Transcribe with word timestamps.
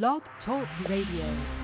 Blog 0.00 0.22
Talk 0.46 0.66
Radio. 0.88 1.61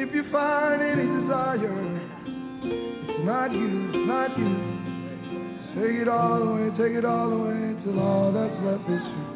if 0.00 0.14
you 0.14 0.24
find 0.32 0.80
any 0.80 1.04
desire, 1.20 2.00
it's 2.64 3.24
not 3.24 3.52
you, 3.52 3.88
it's 3.88 4.08
not 4.08 4.38
you. 4.38 4.80
Take 5.74 6.00
it 6.00 6.08
all 6.08 6.42
away, 6.42 6.70
take 6.70 6.96
it 6.96 7.04
all 7.04 7.30
away 7.30 7.76
till 7.84 8.00
all 8.00 8.32
that's 8.32 8.64
left 8.64 8.88
is 8.88 9.02
you. 9.04 9.26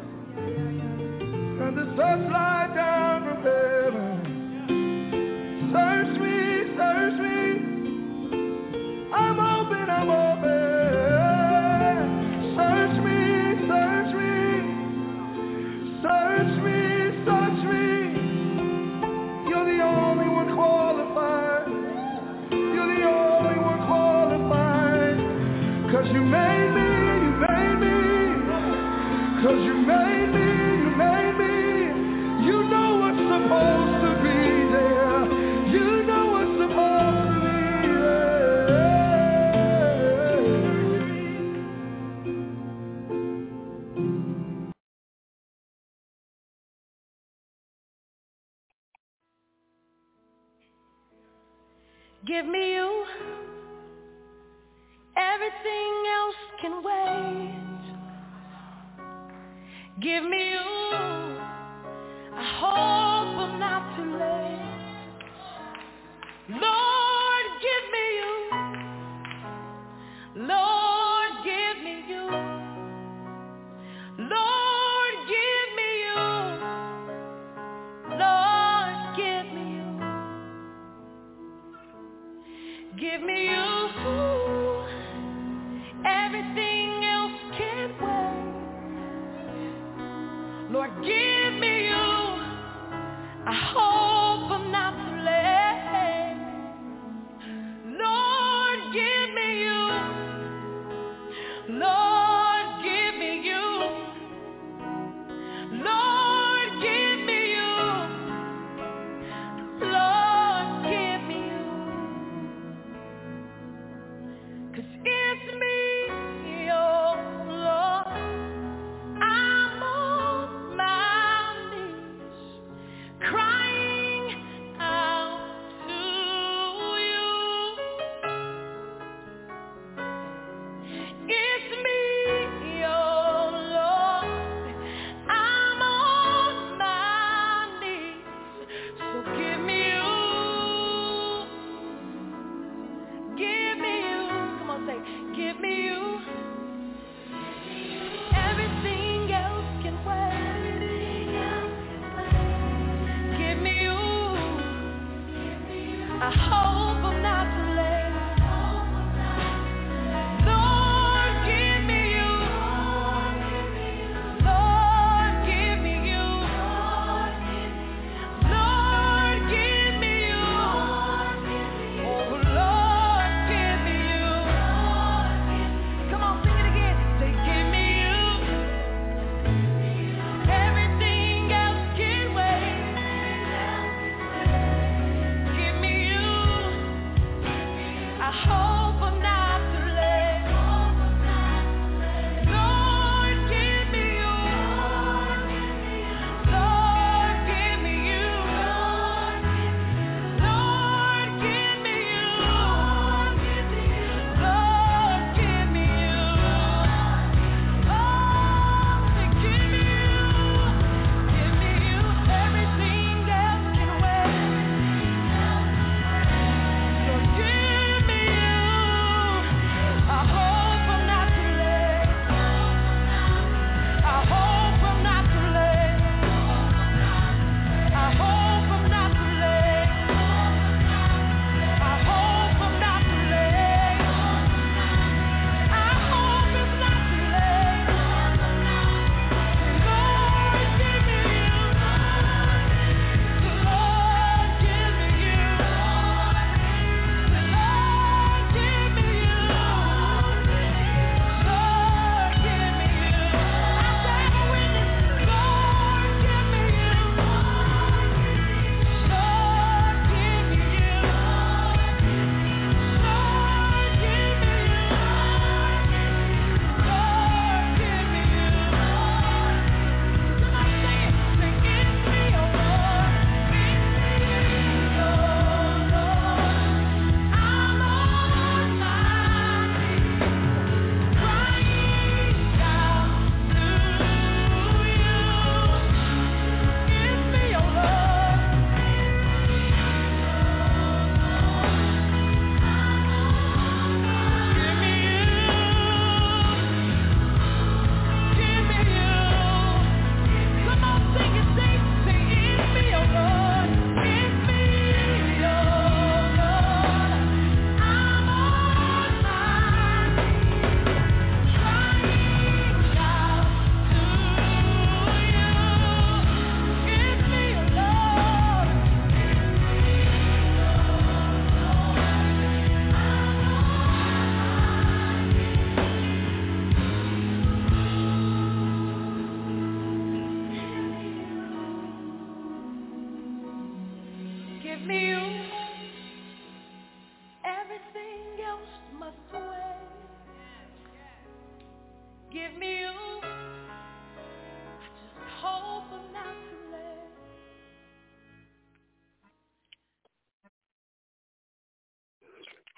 And 1.61 1.77
the 1.77 1.85
sunlight 1.95 2.73
down 2.73 3.23
from 3.25 3.43
heaven. 3.43 4.04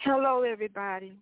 Hello, 0.10 0.44
everybody. 0.44 1.18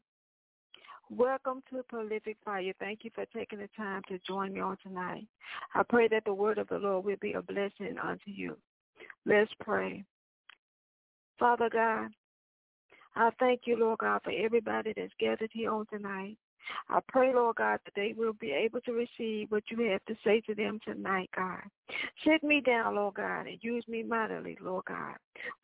Welcome 1.09 1.63
to 1.73 1.81
Prolific 1.89 2.37
Fire. 2.45 2.71
Thank 2.79 2.99
you 3.01 3.09
for 3.15 3.25
taking 3.35 3.57
the 3.57 3.67
time 3.75 4.03
to 4.09 4.19
join 4.27 4.53
me 4.53 4.59
on 4.59 4.77
tonight. 4.83 5.25
I 5.73 5.81
pray 5.81 6.07
that 6.09 6.23
the 6.23 6.35
word 6.35 6.59
of 6.59 6.67
the 6.67 6.77
Lord 6.77 7.03
will 7.03 7.15
be 7.19 7.33
a 7.33 7.41
blessing 7.41 7.95
unto 7.99 8.27
you. 8.29 8.55
Let's 9.25 9.49
pray. 9.59 10.05
Father 11.39 11.67
God, 11.67 12.09
I 13.15 13.31
thank 13.39 13.61
you, 13.65 13.75
Lord 13.75 13.97
God, 13.97 14.21
for 14.23 14.31
everybody 14.31 14.93
that's 14.95 15.13
gathered 15.19 15.49
here 15.51 15.71
on 15.71 15.87
tonight. 15.91 16.37
I 16.89 16.99
pray, 17.07 17.33
Lord 17.33 17.57
God, 17.57 17.79
that 17.85 17.93
they 17.95 18.13
will 18.17 18.33
be 18.33 18.51
able 18.51 18.81
to 18.81 18.93
receive 18.93 19.51
what 19.51 19.63
you 19.69 19.89
have 19.91 20.03
to 20.05 20.15
say 20.23 20.41
to 20.41 20.55
them 20.55 20.79
tonight, 20.83 21.29
God. 21.35 21.61
Sit 22.25 22.43
me 22.43 22.61
down, 22.61 22.95
Lord 22.95 23.15
God, 23.15 23.47
and 23.47 23.57
use 23.61 23.85
me 23.87 24.03
mightily, 24.03 24.57
Lord 24.61 24.85
God, 24.85 25.15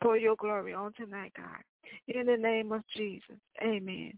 for 0.01 0.17
your 0.17 0.36
glory 0.36 0.74
on 0.74 0.93
tonight, 0.93 1.34
God. 1.36 1.63
In 2.08 2.25
the 2.27 2.38
name 2.38 2.72
of 2.72 2.84
Jesus, 2.96 3.38
amen. 3.62 4.13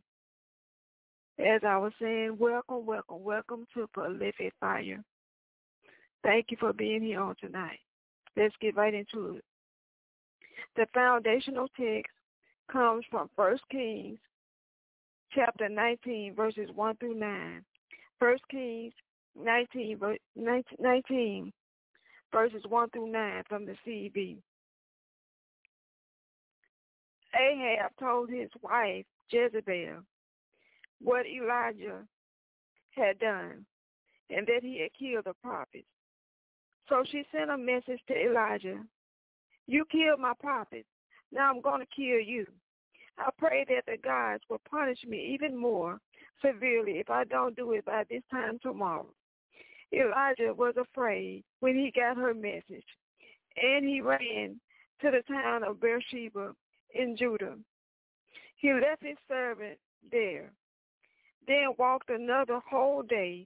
As 1.40 1.62
I 1.68 1.78
was 1.78 1.94
saying, 2.00 2.38
welcome, 2.38 2.86
welcome, 2.86 3.24
welcome 3.24 3.66
to 3.74 3.88
Prolific 3.94 4.54
Fire. 4.60 5.04
Thank 6.24 6.48
you 6.52 6.58
for 6.60 6.74
being 6.74 7.02
here 7.02 7.22
on 7.22 7.36
tonight. 7.40 7.80
Let's 8.38 8.56
get 8.62 8.76
right 8.76 8.94
into 8.94 9.38
it. 9.38 9.44
The 10.76 10.86
foundational 10.94 11.68
text 11.80 12.12
comes 12.72 13.04
from 13.10 13.30
1 13.36 13.58
Kings 13.70 14.20
chapter 15.36 15.70
19, 15.70 16.36
verses 16.36 16.70
1 16.74 16.96
through 16.98 17.16
9. 17.16 17.66
1 18.20 18.38
Kings 18.50 18.94
19, 19.36 20.00
19 20.80 21.54
verses 22.32 22.64
1 22.68 22.90
through 22.90 23.12
9 23.12 23.44
from 23.48 23.66
the 23.66 23.76
CEV. 23.86 24.38
Ahab 27.36 27.92
told 28.00 28.30
his 28.30 28.50
wife, 28.62 29.06
Jezebel, 29.30 30.04
what 31.02 31.26
Elijah 31.26 32.04
had 32.92 33.20
done 33.20 33.66
and 34.30 34.48
that 34.48 34.62
he 34.62 34.82
had 34.82 34.92
killed 34.98 35.26
the 35.26 35.34
prophets. 35.44 35.88
So 36.90 37.04
she 37.12 37.24
sent 37.32 37.50
a 37.50 37.58
message 37.58 38.02
to 38.08 38.14
Elijah, 38.14 38.82
you 39.68 39.86
killed 39.92 40.20
my 40.20 40.34
prophets. 40.40 40.88
Now 41.32 41.50
I'm 41.50 41.62
going 41.62 41.82
to 41.82 41.96
kill 41.96 42.20
you. 42.20 42.46
I 43.18 43.30
pray 43.38 43.66
that 43.70 43.86
the 43.86 43.98
gods 43.98 44.44
will 44.50 44.62
punish 44.70 45.04
me 45.06 45.34
even 45.34 45.56
more 45.56 46.00
severely 46.42 47.00
if 47.00 47.10
I 47.10 47.24
don't 47.26 47.56
do 47.56 47.74
it 47.74 47.86
by 47.86 48.04
this 48.10 48.24
time 48.32 48.60
tomorrow. 48.62 49.08
Elijah 49.94 50.54
was 50.54 50.74
afraid 50.78 51.44
when 51.60 51.76
he 51.76 51.92
got 51.92 52.18
her 52.18 52.34
message, 52.34 52.86
and 53.62 53.86
he 53.86 54.02
ran 54.02 54.60
to 55.02 55.12
the 55.12 55.22
town 55.32 55.64
of 55.64 55.80
Beersheba 55.80 56.56
in 56.96 57.16
Judah. 57.16 57.58
He 58.56 58.74
left 58.74 59.04
his 59.04 59.18
servant 59.28 59.78
there, 60.12 60.52
then 61.48 61.74
walked 61.78 62.10
another 62.10 62.60
whole 62.68 63.04
day 63.04 63.46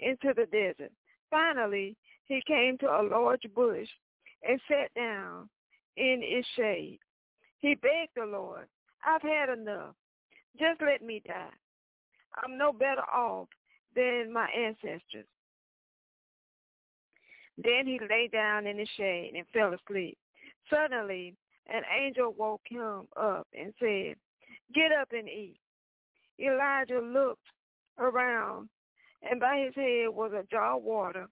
into 0.00 0.34
the 0.34 0.46
desert. 0.46 0.92
Finally, 1.30 1.96
he 2.26 2.42
came 2.46 2.76
to 2.78 2.86
a 2.86 3.02
large 3.02 3.46
bush 3.54 3.88
and 4.46 4.60
sat 4.68 4.92
down 4.94 5.48
in 5.96 6.20
its 6.22 6.46
shade. 6.56 6.98
He 7.60 7.74
begged 7.74 8.12
the 8.16 8.26
Lord, 8.26 8.66
I've 9.06 9.22
had 9.22 9.48
enough. 9.50 9.94
Just 10.58 10.80
let 10.82 11.02
me 11.02 11.22
die. 11.24 11.48
I'm 12.42 12.58
no 12.58 12.72
better 12.72 13.02
off 13.02 13.48
than 13.94 14.32
my 14.32 14.48
ancestors. 14.50 15.26
Then 17.56 17.86
he 17.86 17.98
lay 18.10 18.28
down 18.30 18.66
in 18.66 18.76
the 18.76 18.86
shade 18.96 19.32
and 19.34 19.46
fell 19.52 19.72
asleep. 19.72 20.18
Suddenly, 20.68 21.34
an 21.68 21.82
angel 21.98 22.34
woke 22.36 22.62
him 22.68 23.06
up 23.16 23.46
and 23.58 23.72
said, 23.78 24.16
Get 24.74 24.92
up 24.92 25.08
and 25.12 25.28
eat. 25.28 25.60
Elijah 26.38 27.00
looked 27.00 27.46
around, 27.98 28.68
and 29.22 29.40
by 29.40 29.64
his 29.64 29.74
head 29.74 30.08
was 30.08 30.32
a 30.32 30.46
jar 30.50 30.76
of 30.76 30.82
water 30.82 31.28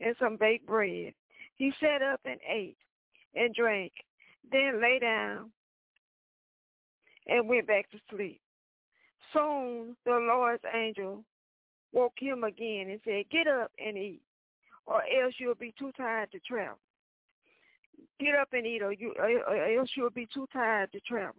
and 0.00 0.16
some 0.18 0.36
baked 0.36 0.66
bread. 0.66 1.12
He 1.56 1.72
sat 1.80 2.02
up 2.02 2.20
and 2.24 2.40
ate 2.48 2.78
and 3.34 3.54
drank, 3.54 3.92
then 4.50 4.80
lay 4.80 4.98
down 4.98 5.52
and 7.28 7.48
went 7.48 7.66
back 7.66 7.90
to 7.90 7.98
sleep. 8.10 8.40
Soon 9.32 9.96
the 10.04 10.12
Lord's 10.12 10.62
angel 10.74 11.24
woke 11.92 12.14
him 12.16 12.44
again 12.44 12.90
and 12.90 13.00
said, 13.04 13.24
Get 13.30 13.46
up 13.46 13.70
and 13.78 13.96
eat, 13.96 14.22
or 14.86 15.02
else 15.02 15.34
you'll 15.38 15.54
be 15.54 15.74
too 15.78 15.92
tired 15.96 16.32
to 16.32 16.38
travel. 16.40 16.78
Get 18.20 18.34
up 18.34 18.48
and 18.52 18.66
eat, 18.66 18.82
or, 18.82 18.92
you, 18.92 19.14
or 19.18 19.78
else 19.78 19.90
you'll 19.96 20.10
be 20.10 20.28
too 20.32 20.46
tired 20.52 20.90
to 20.92 21.00
travel. 21.00 21.34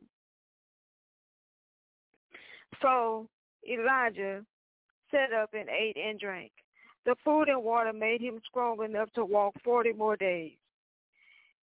So 2.81 3.27
Elijah 3.69 4.46
sat 5.12 5.34
up 5.34 5.53
and 5.53 5.69
ate 5.69 5.98
and 5.98 6.19
drank. 6.19 6.51
The 7.05 7.15
food 7.25 7.50
and 7.50 7.63
water 7.63 7.93
made 7.93 8.22
him 8.22 8.39
strong 8.48 8.84
enough 8.84 9.12
to 9.13 9.25
walk 9.25 9.55
40 9.63 9.93
more 9.93 10.15
days. 10.15 10.53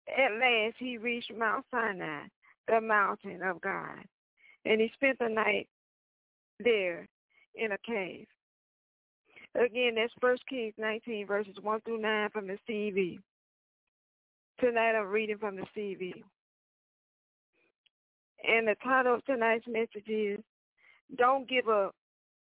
At 0.07 0.33
last 0.33 0.75
he 0.77 0.97
reached 0.97 1.31
Mount 1.35 1.65
Sinai, 1.71 2.23
the 2.67 2.81
mountain 2.81 3.41
of 3.43 3.61
God, 3.61 4.03
and 4.65 4.81
he 4.81 4.89
spent 4.93 5.19
the 5.19 5.29
night 5.29 5.67
there 6.59 7.07
in 7.55 7.71
a 7.71 7.77
cave. 7.79 8.27
Again, 9.55 9.95
that's 9.95 10.13
First 10.21 10.43
Kings 10.47 10.73
19, 10.77 11.27
verses 11.27 11.55
1 11.61 11.81
through 11.81 12.01
9 12.01 12.29
from 12.29 12.47
the 12.47 12.57
CEV. 12.69 13.19
Tonight 14.59 14.95
I'm 14.95 15.07
reading 15.07 15.37
from 15.37 15.57
the 15.57 15.65
CEV. 15.75 16.13
And 18.47 18.67
the 18.67 18.75
title 18.83 19.15
of 19.15 19.25
tonight's 19.25 19.67
message 19.67 20.07
is 20.07 20.39
Don't 21.17 21.49
Give 21.49 21.67
Up 21.67 21.95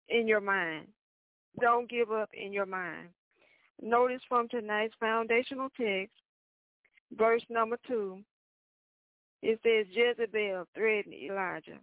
in 0.08 0.28
Your 0.28 0.40
Mind. 0.40 0.86
Don't 1.58 1.90
give 1.90 2.12
up 2.12 2.30
in 2.32 2.52
your 2.52 2.66
mind. 2.66 3.08
Notice 3.82 4.22
from 4.28 4.48
tonight's 4.48 4.94
foundational 5.00 5.68
text, 5.78 6.14
verse 7.16 7.42
number 7.48 7.76
2, 7.88 8.20
it 9.42 9.58
says 9.62 9.86
Jezebel 9.90 10.66
threatened 10.74 11.14
Elijah, 11.14 11.78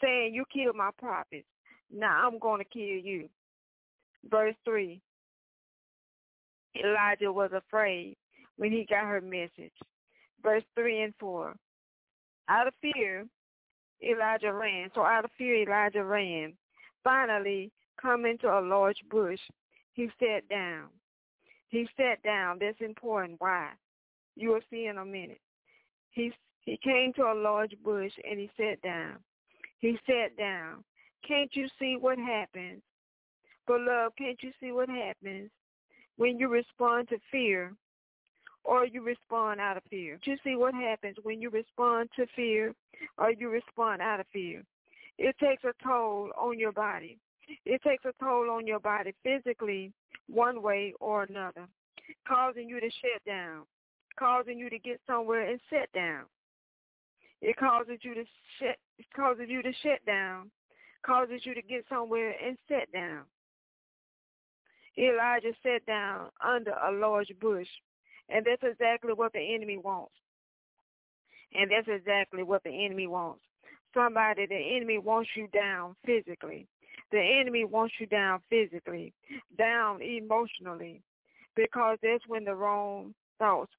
saying, 0.00 0.34
you 0.34 0.44
killed 0.52 0.76
my 0.76 0.90
prophets. 0.98 1.46
Now 1.92 2.26
I'm 2.26 2.38
going 2.38 2.62
to 2.62 2.68
kill 2.68 2.82
you. 2.82 3.28
Verse 4.30 4.54
3, 4.64 5.00
Elijah 6.84 7.32
was 7.32 7.50
afraid 7.52 8.16
when 8.56 8.72
he 8.72 8.86
got 8.88 9.04
her 9.04 9.20
message. 9.20 9.72
Verse 10.42 10.64
3 10.74 11.02
and 11.02 11.14
4, 11.18 11.54
out 12.48 12.66
of 12.66 12.74
fear, 12.80 13.26
Elijah 14.02 14.52
ran. 14.52 14.90
So 14.94 15.02
out 15.02 15.24
of 15.24 15.30
fear, 15.36 15.62
Elijah 15.62 16.04
ran. 16.04 16.54
Finally, 17.02 17.70
coming 18.00 18.38
to 18.38 18.48
a 18.48 18.60
large 18.60 18.98
bush, 19.10 19.40
he 19.92 20.08
sat 20.20 20.48
down. 20.48 20.88
He 21.68 21.88
sat 21.96 22.22
down. 22.22 22.58
That's 22.60 22.80
important. 22.80 23.40
Why? 23.40 23.70
You 24.36 24.50
will 24.50 24.60
see 24.70 24.86
in 24.86 24.98
a 24.98 25.04
minute. 25.04 25.40
He 26.18 26.32
he 26.62 26.76
came 26.82 27.12
to 27.12 27.22
a 27.22 27.32
large 27.32 27.74
bush 27.84 28.12
and 28.28 28.40
he 28.40 28.50
sat 28.56 28.82
down. 28.82 29.18
He 29.78 29.96
sat 30.04 30.36
down. 30.36 30.82
Can't 31.26 31.54
you 31.54 31.68
see 31.78 31.96
what 31.98 32.18
happens? 32.18 32.82
Beloved, 33.68 34.16
can't 34.18 34.42
you 34.42 34.50
see 34.60 34.72
what 34.72 34.88
happens 34.88 35.48
when 36.16 36.36
you 36.36 36.48
respond 36.48 37.08
to 37.10 37.18
fear 37.30 37.72
or 38.64 38.84
you 38.84 39.00
respond 39.00 39.60
out 39.60 39.76
of 39.76 39.84
fear? 39.88 40.18
Do 40.24 40.32
you 40.32 40.36
see 40.42 40.56
what 40.56 40.74
happens 40.74 41.16
when 41.22 41.40
you 41.40 41.50
respond 41.50 42.10
to 42.16 42.26
fear 42.34 42.74
or 43.16 43.30
you 43.30 43.48
respond 43.48 44.02
out 44.02 44.18
of 44.18 44.26
fear? 44.32 44.64
It 45.18 45.36
takes 45.38 45.62
a 45.62 45.72
toll 45.84 46.30
on 46.36 46.58
your 46.58 46.72
body. 46.72 47.18
It 47.64 47.80
takes 47.82 48.04
a 48.04 48.12
toll 48.22 48.50
on 48.50 48.66
your 48.66 48.80
body 48.80 49.14
physically 49.22 49.92
one 50.26 50.62
way 50.62 50.94
or 50.98 51.22
another, 51.22 51.68
causing 52.26 52.68
you 52.68 52.80
to 52.80 52.90
shut 52.90 53.24
down, 53.24 53.62
causing 54.18 54.58
you 54.58 54.68
to 54.70 54.78
get 54.78 55.00
somewhere 55.06 55.48
and 55.48 55.60
sit 55.70 55.90
down. 55.94 56.24
It 57.40 57.56
causes 57.56 57.98
you 58.02 58.14
to 58.14 58.24
shut 58.58 58.76
it 58.98 59.06
causes 59.14 59.44
you 59.48 59.62
to 59.62 59.72
shut 59.82 60.04
down, 60.06 60.50
causes 61.06 61.42
you 61.44 61.54
to 61.54 61.62
get 61.62 61.84
somewhere 61.88 62.34
and 62.44 62.58
sit 62.68 62.92
down. 62.92 63.22
Elijah 64.98 65.52
sat 65.62 65.86
down 65.86 66.30
under 66.44 66.72
a 66.72 66.90
large 66.90 67.32
bush, 67.40 67.68
and 68.28 68.44
that's 68.44 68.62
exactly 68.64 69.12
what 69.12 69.32
the 69.32 69.54
enemy 69.54 69.76
wants. 69.76 70.12
And 71.54 71.70
that's 71.70 71.86
exactly 71.88 72.42
what 72.42 72.64
the 72.64 72.84
enemy 72.84 73.06
wants. 73.06 73.40
Somebody, 73.94 74.46
the 74.46 74.76
enemy 74.76 74.98
wants 74.98 75.30
you 75.36 75.46
down 75.48 75.94
physically. 76.04 76.66
The 77.12 77.20
enemy 77.40 77.64
wants 77.64 77.94
you 78.00 78.06
down 78.06 78.40
physically, 78.50 79.14
down 79.56 80.02
emotionally, 80.02 81.00
because 81.54 81.96
that's 82.02 82.26
when 82.26 82.44
the 82.44 82.54
wrong 82.54 83.14
thoughts 83.38 83.72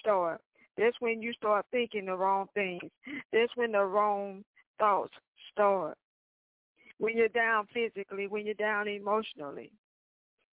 start. 0.00 0.40
That's 0.76 0.96
when 1.00 1.22
you 1.22 1.32
start 1.34 1.66
thinking 1.70 2.06
the 2.06 2.16
wrong 2.16 2.48
things. 2.54 2.90
That's 3.32 3.52
when 3.56 3.72
the 3.72 3.84
wrong 3.84 4.44
thoughts 4.78 5.14
start. 5.52 5.96
when 6.98 7.16
you're 7.16 7.28
down 7.28 7.66
physically, 7.72 8.26
when 8.26 8.44
you're 8.46 8.54
down 8.54 8.88
emotionally. 8.88 9.70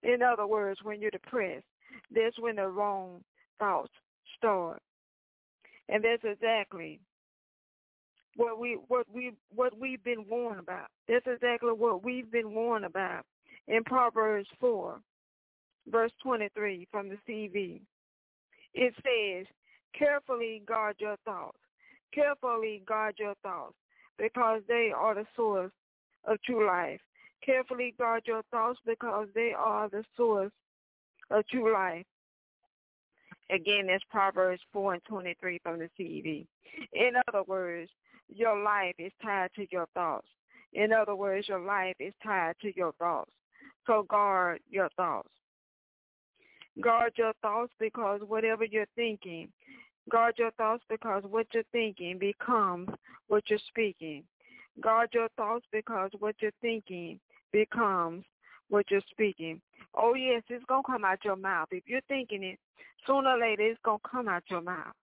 In 0.04 0.22
other 0.22 0.48
words, 0.48 0.80
when 0.84 1.02
you're 1.02 1.12
depressed, 1.12 1.66
that's 2.14 2.40
when 2.40 2.56
the 2.56 2.68
wrong 2.68 3.24
thoughts 3.60 3.92
start. 4.38 4.82
And 5.90 6.04
that's 6.04 6.24
exactly 6.24 7.00
what 8.38 8.60
we 8.60 8.78
what 8.88 9.06
we 9.14 9.34
what 9.54 9.78
we've 9.80 10.04
been 10.04 10.26
warned 10.30 10.60
about. 10.60 10.88
That's 11.08 11.28
exactly 11.28 11.72
what 11.72 12.04
we've 12.04 12.32
been 12.32 12.54
warned 12.54 12.86
about 12.86 13.24
in 13.68 13.84
Proverbs 13.84 14.48
four, 14.60 15.00
verse 15.90 16.12
twenty 16.24 16.50
three 16.56 16.88
from 16.92 17.10
the 17.10 17.18
CEV. 17.28 17.82
It 18.74 18.94
says, 19.04 19.48
Carefully 19.98 20.64
guard 20.66 20.96
your 21.00 21.18
thoughts. 21.26 21.58
Carefully 22.14 22.84
guard 22.88 23.16
your 23.18 23.36
thoughts 23.44 23.76
because 24.18 24.62
they 24.68 24.92
are 24.96 25.16
the 25.16 25.26
source 25.36 25.72
of 26.26 26.42
true 26.44 26.66
life. 26.66 27.00
Carefully 27.46 27.94
guard 27.98 28.24
your 28.26 28.44
thoughts 28.52 28.80
because 28.86 29.28
they 29.34 29.54
are 29.58 29.90
the 29.90 30.04
source 30.16 30.52
of 31.30 31.48
true 31.48 31.74
life. 31.74 32.06
Again, 33.50 33.88
that's 33.88 34.04
Proverbs 34.10 34.62
4 34.72 34.94
and 34.94 35.04
23 35.06 35.60
from 35.64 35.80
the 35.80 35.90
CEV. 36.00 36.46
In 36.94 37.14
other 37.28 37.44
words, 37.44 37.92
your 38.34 38.62
life 38.62 38.96
is 38.98 39.12
tied 39.22 39.50
to 39.56 39.66
your 39.72 39.88
thoughts. 39.94 40.28
In 40.74 40.94
other 40.94 41.16
words, 41.16 41.50
your 41.50 41.60
life 41.60 41.96
is 42.00 42.14
tied 42.24 42.56
to 42.62 42.74
your 42.76 42.94
thoughts. 42.94 43.32
So 43.88 44.04
guard 44.04 44.60
your 44.70 44.90
thoughts. 44.96 45.30
Guard 46.80 47.14
your 47.18 47.34
thoughts 47.42 47.74
because 47.80 48.22
whatever 48.26 48.64
you're 48.64 48.86
thinking, 48.96 49.50
guard 50.10 50.36
your 50.38 50.52
thoughts 50.52 50.84
because 50.90 51.24
what 51.30 51.48
you're 51.54 51.64
thinking 51.72 52.18
becomes 52.18 52.88
what 53.28 53.44
you're 53.50 53.60
speaking. 53.68 54.24
Guard 54.80 55.10
your 55.14 55.28
thoughts 55.36 55.66
because 55.72 56.12
what 56.20 56.36
you're 56.40 56.52
thinking 56.62 57.20
becomes 57.52 58.24
what 58.70 58.90
you're 58.90 59.02
speaking. 59.12 59.62
Oh, 59.94 60.14
yes, 60.14 60.44
it's 60.48 60.64
to 60.68 60.82
come 60.86 61.04
out 61.04 61.26
your 61.26 61.36
mouth. 61.36 61.68
If 61.72 61.84
you're 61.88 62.02
thinking 62.08 62.44
it, 62.44 62.60
sooner 63.06 63.32
or 63.32 63.40
later 63.40 63.64
it's 63.64 63.80
to 63.86 63.98
come 64.10 64.30
out 64.30 64.44
your 64.50 64.62
mouth. 64.62 64.94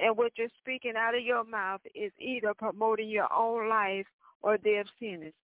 And 0.00 0.16
what 0.16 0.32
you're 0.36 0.48
speaking 0.60 0.94
out 0.96 1.14
of 1.14 1.22
your 1.22 1.44
mouth 1.44 1.80
is 1.94 2.12
either 2.18 2.52
promoting 2.54 3.08
your 3.08 3.32
own 3.32 3.68
life 3.68 4.06
or 4.42 4.58
their 4.58 4.84
sentence. 5.00 5.34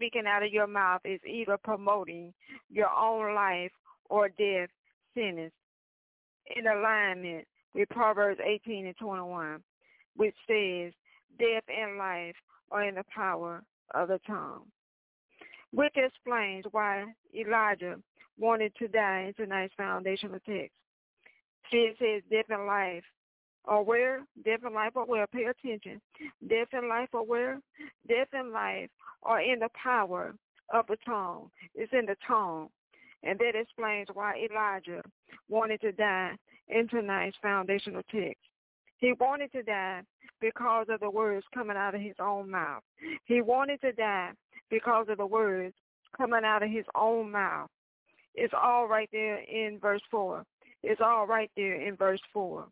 Speaking 0.00 0.24
out 0.26 0.42
of 0.42 0.50
your 0.50 0.66
mouth 0.66 1.02
is 1.04 1.20
either 1.28 1.58
promoting 1.58 2.32
your 2.70 2.88
own 2.88 3.34
life 3.34 3.70
or 4.08 4.30
death 4.30 4.70
sentence 5.14 5.52
in 6.56 6.66
alignment 6.66 7.46
with 7.74 7.86
Proverbs 7.90 8.40
18 8.42 8.86
and 8.86 8.96
21 8.96 9.62
which 10.16 10.34
says, 10.48 10.92
death 11.38 11.64
and 11.68 11.98
life 11.98 12.34
are 12.70 12.84
in 12.84 12.94
the 12.94 13.04
power 13.14 13.62
of 13.94 14.08
the 14.08 14.18
tongue. 14.26 14.62
Which 15.72 15.94
explains 15.96 16.64
why 16.72 17.04
Elijah 17.34 17.96
wanted 18.38 18.74
to 18.76 18.88
die 18.88 19.26
in 19.28 19.34
tonight's 19.34 19.74
foundational 19.76 20.40
text. 20.46 20.72
It 21.72 21.96
says 21.98 22.22
death 22.30 22.46
and 22.48 22.66
life 22.66 23.04
are 23.66 23.82
where? 23.82 24.20
Death 24.44 24.60
and 24.64 24.74
life 24.74 24.96
are 24.96 25.04
where? 25.04 25.26
Pay 25.26 25.44
attention. 25.44 26.00
Death 26.48 26.68
and 26.72 26.88
life 26.88 27.08
are 27.14 27.24
where? 27.24 27.60
Death 28.08 28.28
and 28.32 28.52
life 28.52 28.88
are 29.22 29.40
in 29.40 29.58
the 29.58 29.68
power 29.80 30.34
of 30.72 30.86
the 30.88 30.96
tongue. 31.04 31.50
It's 31.74 31.92
in 31.92 32.06
the 32.06 32.16
tongue. 32.26 32.68
And 33.22 33.38
that 33.38 33.52
explains 33.54 34.08
why 34.12 34.34
Elijah 34.36 35.02
wanted 35.48 35.80
to 35.82 35.92
die 35.92 36.36
in 36.68 36.88
tonight's 36.88 37.36
foundational 37.42 38.02
text. 38.10 38.40
He 38.98 39.12
wanted 39.18 39.52
to 39.52 39.62
die 39.62 40.02
because 40.40 40.86
of 40.88 41.00
the 41.00 41.10
words 41.10 41.44
coming 41.52 41.76
out 41.76 41.94
of 41.94 42.00
his 42.00 42.14
own 42.20 42.50
mouth. 42.50 42.82
He 43.24 43.42
wanted 43.42 43.80
to 43.82 43.92
die 43.92 44.30
because 44.70 45.06
of 45.08 45.18
the 45.18 45.26
words 45.26 45.74
coming 46.16 46.44
out 46.44 46.62
of 46.62 46.70
his 46.70 46.84
own 46.94 47.30
mouth. 47.30 47.68
It's 48.34 48.54
all 48.54 48.86
right 48.86 49.08
there 49.12 49.38
in 49.38 49.78
verse 49.80 50.02
4. 50.10 50.44
It's 50.82 51.00
all 51.04 51.26
right 51.26 51.50
there 51.56 51.74
in 51.74 51.96
verse 51.96 52.20
4. 52.32 52.66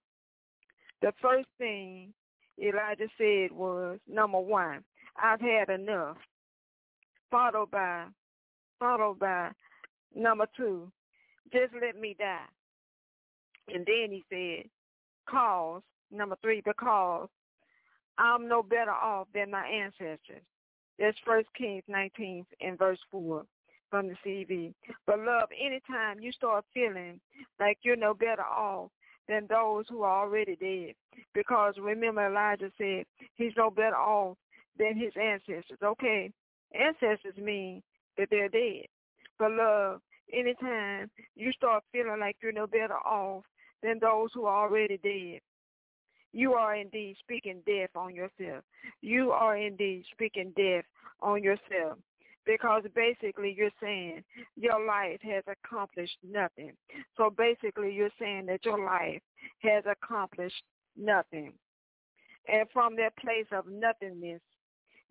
The 1.03 1.13
first 1.23 1.49
thing 1.59 2.13
Elijah 2.61 3.09
said 3.17 3.53
was, 3.53 3.99
number 4.09 4.41
one, 4.41 4.83
I've 5.23 5.41
had 5.41 5.69
enough. 5.69 6.17
Followed 7.31 7.71
by, 7.71 8.07
followed 8.79 9.19
by, 9.19 9.51
number 10.15 10.47
two, 10.57 10.91
just 11.53 11.75
let 11.81 12.01
me 12.01 12.17
die. 12.19 12.39
And 13.73 13.87
then 13.87 14.11
he 14.11 14.25
said, 14.31 14.71
cause 15.29 15.83
Number 16.11 16.37
three, 16.41 16.63
because 16.65 17.29
I'm 18.17 18.49
no 18.49 18.63
better 18.63 18.91
off 18.91 19.29
than 19.35 19.51
my 19.51 19.67
ancestors. 19.67 20.43
That's 20.99 21.17
First 21.25 21.49
Kings 21.57 21.85
19 21.87 22.45
and 22.61 22.79
verse 22.79 22.99
4 23.11 23.45
from 23.91 24.09
the 24.09 24.15
CEV. 24.25 24.75
But 25.07 25.21
love, 25.21 25.49
anytime 25.59 26.21
you 26.21 26.33
start 26.33 26.65
feeling 26.75 27.21
like 27.61 27.79
you're 27.83 27.97
no 27.97 28.15
better 28.15 28.43
off 28.43 28.91
than 29.29 29.47
those 29.49 29.85
who 29.89 30.03
are 30.03 30.23
already 30.23 30.57
dead, 30.57 30.95
because 31.35 31.75
remember 31.81 32.27
Elijah 32.27 32.71
said 32.79 33.05
he's 33.37 33.53
no 33.57 33.71
better 33.71 33.97
off 33.97 34.37
than 34.79 34.97
his 34.97 35.13
ancestors. 35.21 35.79
Okay, 35.83 36.33
ancestors 36.75 37.37
mean 37.37 37.83
that 38.17 38.29
they're 38.31 38.49
dead. 38.49 38.87
But 39.39 39.53
love, 39.53 40.01
anytime 40.33 41.11
you 41.37 41.53
start 41.53 41.85
feeling 41.93 42.21
like 42.21 42.37
you're 42.43 42.53
no 42.53 42.67
better 42.67 42.97
off 42.97 43.45
than 43.83 43.99
those 44.01 44.31
who 44.35 44.47
are 44.47 44.65
already 44.65 44.99
dead, 44.99 45.41
you 46.33 46.55
are 46.55 46.75
indeed 46.75 47.17
speaking 47.21 47.63
death 47.67 47.91
on 47.95 48.15
yourself. 48.15 48.65
You 49.01 49.31
are 49.31 49.57
indeed 49.57 50.05
speaking 50.13 50.53
death 50.57 50.85
on 51.21 51.43
yourself 51.43 51.99
because 52.49 52.83
basically 52.95 53.55
you're 53.57 53.71
saying 53.81 54.25
your 54.57 54.85
life 54.85 55.21
has 55.23 55.45
accomplished 55.47 56.17
nothing. 56.27 56.73
So 57.19 57.29
basically 57.29 57.93
you're 57.93 58.09
saying 58.19 58.47
that 58.47 58.65
your 58.65 58.83
life 58.83 59.21
has 59.59 59.85
accomplished 59.85 60.63
nothing. 60.97 61.53
And 62.51 62.67
from 62.73 62.97
that 62.97 63.15
place 63.19 63.45
of 63.53 63.67
nothingness, 63.69 64.41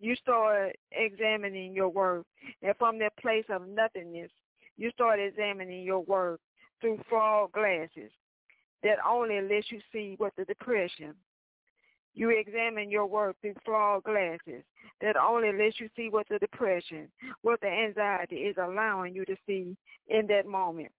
you 0.00 0.16
start 0.16 0.76
examining 0.90 1.74
your 1.74 1.88
work. 1.88 2.26
And 2.60 2.74
from 2.76 2.98
that 2.98 3.16
place 3.18 3.44
of 3.48 3.68
nothingness, 3.68 4.32
you 4.76 4.90
start 4.90 5.20
examining 5.20 5.84
your 5.84 6.00
work 6.00 6.40
through 6.80 6.98
flawed 7.08 7.52
glasses 7.52 8.10
that 8.82 8.98
only 9.08 9.40
lets 9.40 9.70
you 9.70 9.80
see 9.92 10.16
what 10.18 10.32
the 10.36 10.44
depression. 10.44 11.14
You 12.18 12.30
examine 12.30 12.90
your 12.90 13.06
work 13.06 13.36
through 13.40 13.54
flawed 13.64 14.02
glasses 14.02 14.64
that 15.00 15.16
only 15.16 15.52
lets 15.52 15.78
you 15.78 15.88
see 15.94 16.08
what 16.10 16.26
the 16.28 16.40
depression, 16.40 17.06
what 17.42 17.60
the 17.60 17.68
anxiety 17.68 18.38
is 18.38 18.56
allowing 18.60 19.14
you 19.14 19.24
to 19.26 19.36
see 19.46 19.76
in 20.08 20.26
that 20.26 20.44
moment. 20.44 20.90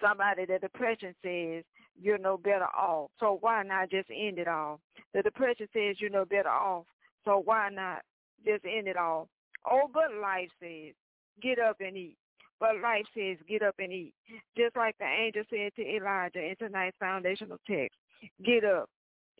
Somebody, 0.00 0.44
the 0.44 0.60
depression 0.60 1.12
says 1.24 1.64
you're 2.00 2.18
no 2.18 2.36
better 2.36 2.68
off, 2.68 3.10
so 3.18 3.38
why 3.40 3.64
not 3.64 3.90
just 3.90 4.10
end 4.10 4.38
it 4.38 4.46
all? 4.46 4.78
The 5.12 5.22
depression 5.22 5.66
says 5.72 5.96
you're 5.98 6.08
no 6.08 6.24
better 6.24 6.48
off, 6.48 6.84
so 7.24 7.42
why 7.44 7.70
not 7.70 8.02
just 8.46 8.64
end 8.64 8.86
it 8.86 8.96
all? 8.96 9.28
Oh, 9.68 9.90
but 9.92 10.14
life 10.22 10.50
says, 10.62 10.94
get 11.42 11.58
up 11.58 11.78
and 11.80 11.96
eat. 11.96 12.16
But 12.60 12.80
life 12.80 13.06
says, 13.12 13.38
get 13.48 13.62
up 13.62 13.74
and 13.80 13.92
eat. 13.92 14.14
Just 14.56 14.76
like 14.76 14.96
the 14.98 15.06
angel 15.06 15.42
said 15.50 15.74
to 15.74 15.96
Elijah 15.96 16.38
in 16.38 16.54
tonight's 16.60 16.96
foundational 17.00 17.58
text, 17.68 17.98
get 18.44 18.64
up 18.64 18.88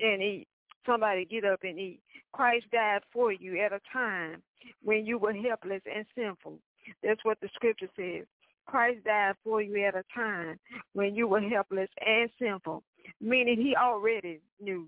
and 0.00 0.22
eat. 0.22 0.48
Somebody 0.86 1.24
get 1.24 1.44
up 1.44 1.60
and 1.62 1.78
eat. 1.78 2.00
Christ 2.32 2.66
died 2.72 3.00
for 3.12 3.32
you 3.32 3.60
at 3.60 3.72
a 3.72 3.80
time 3.92 4.42
when 4.82 5.06
you 5.06 5.18
were 5.18 5.32
helpless 5.32 5.82
and 5.92 6.04
sinful. 6.14 6.58
That's 7.02 7.24
what 7.24 7.38
the 7.40 7.48
scripture 7.54 7.88
says. 7.96 8.26
Christ 8.66 9.04
died 9.04 9.34
for 9.42 9.62
you 9.62 9.84
at 9.84 9.94
a 9.94 10.04
time 10.14 10.58
when 10.92 11.14
you 11.14 11.26
were 11.26 11.40
helpless 11.40 11.88
and 12.04 12.28
sinful, 12.38 12.82
meaning 13.20 13.60
he 13.60 13.74
already 13.74 14.40
knew. 14.60 14.86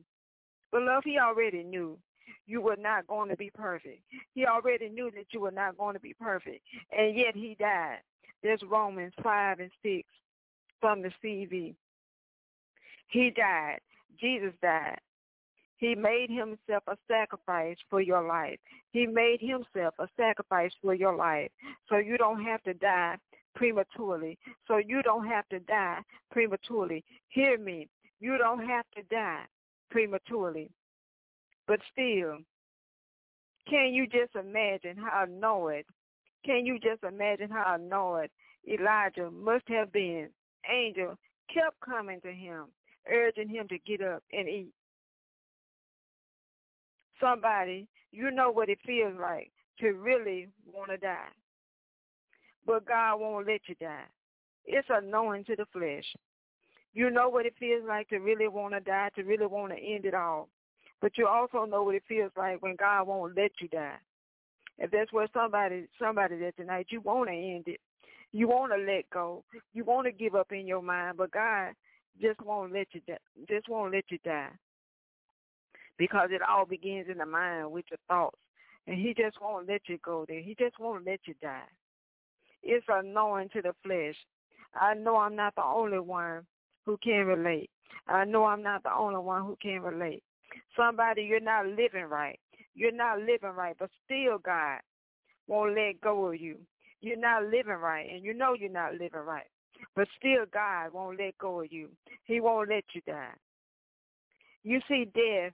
Beloved, 0.70 1.05
he 1.05 1.18
already 1.18 1.62
knew 1.62 1.98
you 2.46 2.61
were 2.61 2.76
not 2.76 3.07
going 3.07 3.29
to 3.31 3.37
be 3.37 3.50
perfect. 3.55 4.03
He 4.35 4.46
already 4.46 4.88
knew 4.88 5.11
that 5.12 5.26
you 5.33 5.40
were 5.40 5.50
not 5.50 5.79
going 5.79 5.94
to 5.94 6.00
be 6.00 6.14
perfect, 6.20 6.62
and 6.96 7.16
yet 7.16 7.35
he 7.35 7.57
died. 7.59 7.98
There's 8.42 8.62
Romans 8.68 9.12
5 9.22 9.61
and 9.61 9.70
6 9.83 10.09
from 10.81 11.03
the 11.03 11.11
CEV. 11.22 11.74
He 13.10 13.30
died. 13.30 13.78
Jesus 14.18 14.52
died. 14.62 14.98
He 15.76 15.94
made 15.94 16.28
himself 16.28 16.82
a 16.86 16.96
sacrifice 17.08 17.76
for 17.88 18.00
your 18.00 18.26
life. 18.26 18.58
He 18.92 19.06
made 19.06 19.40
himself 19.40 19.94
a 19.98 20.08
sacrifice 20.16 20.72
for 20.82 20.94
your 20.94 21.16
life. 21.16 21.50
So 21.88 21.96
you 21.96 22.18
don't 22.18 22.44
have 22.44 22.62
to 22.64 22.74
die 22.74 23.16
prematurely. 23.54 24.38
So 24.68 24.76
you 24.76 25.02
don't 25.02 25.26
have 25.26 25.48
to 25.48 25.60
die 25.60 26.00
prematurely. 26.30 27.02
Hear 27.28 27.58
me. 27.58 27.88
You 28.20 28.36
don't 28.36 28.66
have 28.66 28.84
to 28.96 29.02
die 29.10 29.44
prematurely. 29.90 30.70
But 31.66 31.80
still, 31.92 32.38
can 33.68 33.94
you 33.94 34.06
just 34.06 34.34
imagine 34.34 34.96
how 34.98 35.24
annoyed 35.24 35.84
can 36.44 36.64
you 36.64 36.78
just 36.78 37.02
imagine 37.04 37.50
how 37.50 37.74
annoyed 37.74 38.30
Elijah 38.66 39.30
must 39.30 39.68
have 39.68 39.92
been? 39.92 40.28
Angel 40.70 41.16
kept 41.52 41.80
coming 41.80 42.20
to 42.22 42.32
him, 42.32 42.66
urging 43.10 43.48
him 43.48 43.68
to 43.68 43.78
get 43.78 44.02
up 44.02 44.22
and 44.32 44.48
eat. 44.48 44.72
Somebody, 47.20 47.86
you 48.12 48.30
know 48.30 48.50
what 48.50 48.68
it 48.68 48.78
feels 48.84 49.14
like 49.20 49.50
to 49.80 49.92
really 49.92 50.48
want 50.72 50.90
to 50.90 50.96
die. 50.96 51.28
But 52.66 52.86
God 52.86 53.20
won't 53.20 53.46
let 53.46 53.60
you 53.66 53.74
die. 53.80 54.04
It's 54.64 54.88
annoying 54.90 55.44
to 55.44 55.56
the 55.56 55.66
flesh. 55.72 56.04
You 56.92 57.10
know 57.10 57.28
what 57.28 57.46
it 57.46 57.54
feels 57.58 57.84
like 57.86 58.08
to 58.08 58.18
really 58.18 58.48
want 58.48 58.74
to 58.74 58.80
die, 58.80 59.10
to 59.16 59.22
really 59.22 59.46
want 59.46 59.72
to 59.72 59.78
end 59.78 60.04
it 60.04 60.14
all. 60.14 60.48
But 61.00 61.16
you 61.16 61.26
also 61.26 61.64
know 61.64 61.82
what 61.82 61.94
it 61.94 62.02
feels 62.08 62.32
like 62.36 62.60
when 62.62 62.76
God 62.76 63.06
won't 63.06 63.36
let 63.36 63.52
you 63.60 63.68
die. 63.68 63.96
If 64.78 64.90
that's 64.90 65.12
where 65.12 65.28
somebody 65.32 65.86
somebody 66.00 66.38
that 66.38 66.56
tonight 66.56 66.86
you 66.90 67.00
want 67.00 67.28
to 67.28 67.34
end 67.34 67.64
it, 67.66 67.80
you 68.32 68.48
want 68.48 68.72
to 68.72 68.78
let 68.78 69.08
go, 69.10 69.44
you 69.74 69.84
want 69.84 70.06
to 70.06 70.12
give 70.12 70.34
up 70.34 70.52
in 70.52 70.66
your 70.66 70.82
mind, 70.82 71.16
but 71.16 71.30
God 71.30 71.72
just 72.20 72.40
won't 72.42 72.72
let 72.72 72.88
you. 72.92 73.00
Just 73.48 73.68
won't 73.68 73.92
let 73.92 74.04
you 74.10 74.18
die 74.24 74.50
because 75.98 76.30
it 76.32 76.40
all 76.42 76.64
begins 76.64 77.08
in 77.10 77.18
the 77.18 77.26
mind 77.26 77.70
with 77.70 77.84
your 77.90 77.98
thoughts, 78.08 78.38
and 78.86 78.96
He 78.96 79.14
just 79.14 79.40
won't 79.40 79.68
let 79.68 79.82
you 79.86 79.98
go 80.02 80.24
there. 80.26 80.40
He 80.40 80.56
just 80.58 80.78
won't 80.78 81.06
let 81.06 81.20
you 81.26 81.34
die. 81.42 81.68
It's 82.62 82.86
annoying 82.88 83.50
to 83.52 83.62
the 83.62 83.74
flesh. 83.84 84.16
I 84.74 84.94
know 84.94 85.16
I'm 85.16 85.36
not 85.36 85.54
the 85.56 85.64
only 85.64 85.98
one 85.98 86.46
who 86.86 86.96
can 87.02 87.26
relate. 87.26 87.70
I 88.06 88.24
know 88.24 88.46
I'm 88.46 88.62
not 88.62 88.82
the 88.82 88.94
only 88.94 89.18
one 89.18 89.44
who 89.44 89.56
can 89.60 89.82
relate. 89.82 90.22
Somebody, 90.76 91.22
you're 91.22 91.40
not 91.40 91.66
living 91.66 92.04
right. 92.08 92.38
You're 92.74 92.92
not 92.92 93.18
living 93.18 93.50
right, 93.56 93.76
but 93.78 93.90
still 94.04 94.38
God 94.38 94.80
won't 95.46 95.76
let 95.76 96.00
go 96.00 96.26
of 96.26 96.40
you. 96.40 96.56
You're 97.02 97.18
not 97.18 97.44
living 97.44 97.74
right, 97.74 98.08
and 98.10 98.24
you 98.24 98.32
know 98.34 98.54
you're 98.54 98.70
not 98.70 98.92
living 98.92 99.20
right. 99.20 99.46
But 99.96 100.08
still 100.16 100.44
God 100.52 100.92
won't 100.92 101.18
let 101.18 101.38
go 101.38 101.60
of 101.60 101.72
you. 101.72 101.90
He 102.24 102.40
won't 102.40 102.70
let 102.70 102.84
you 102.94 103.00
die. 103.06 103.34
You 104.62 104.80
see, 104.88 105.06
death 105.14 105.52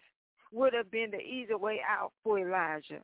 would 0.53 0.73
have 0.75 0.91
been 0.91 1.11
the 1.11 1.21
easy 1.21 1.55
way 1.55 1.81
out 1.89 2.13
for 2.23 2.39
Elijah. 2.39 3.03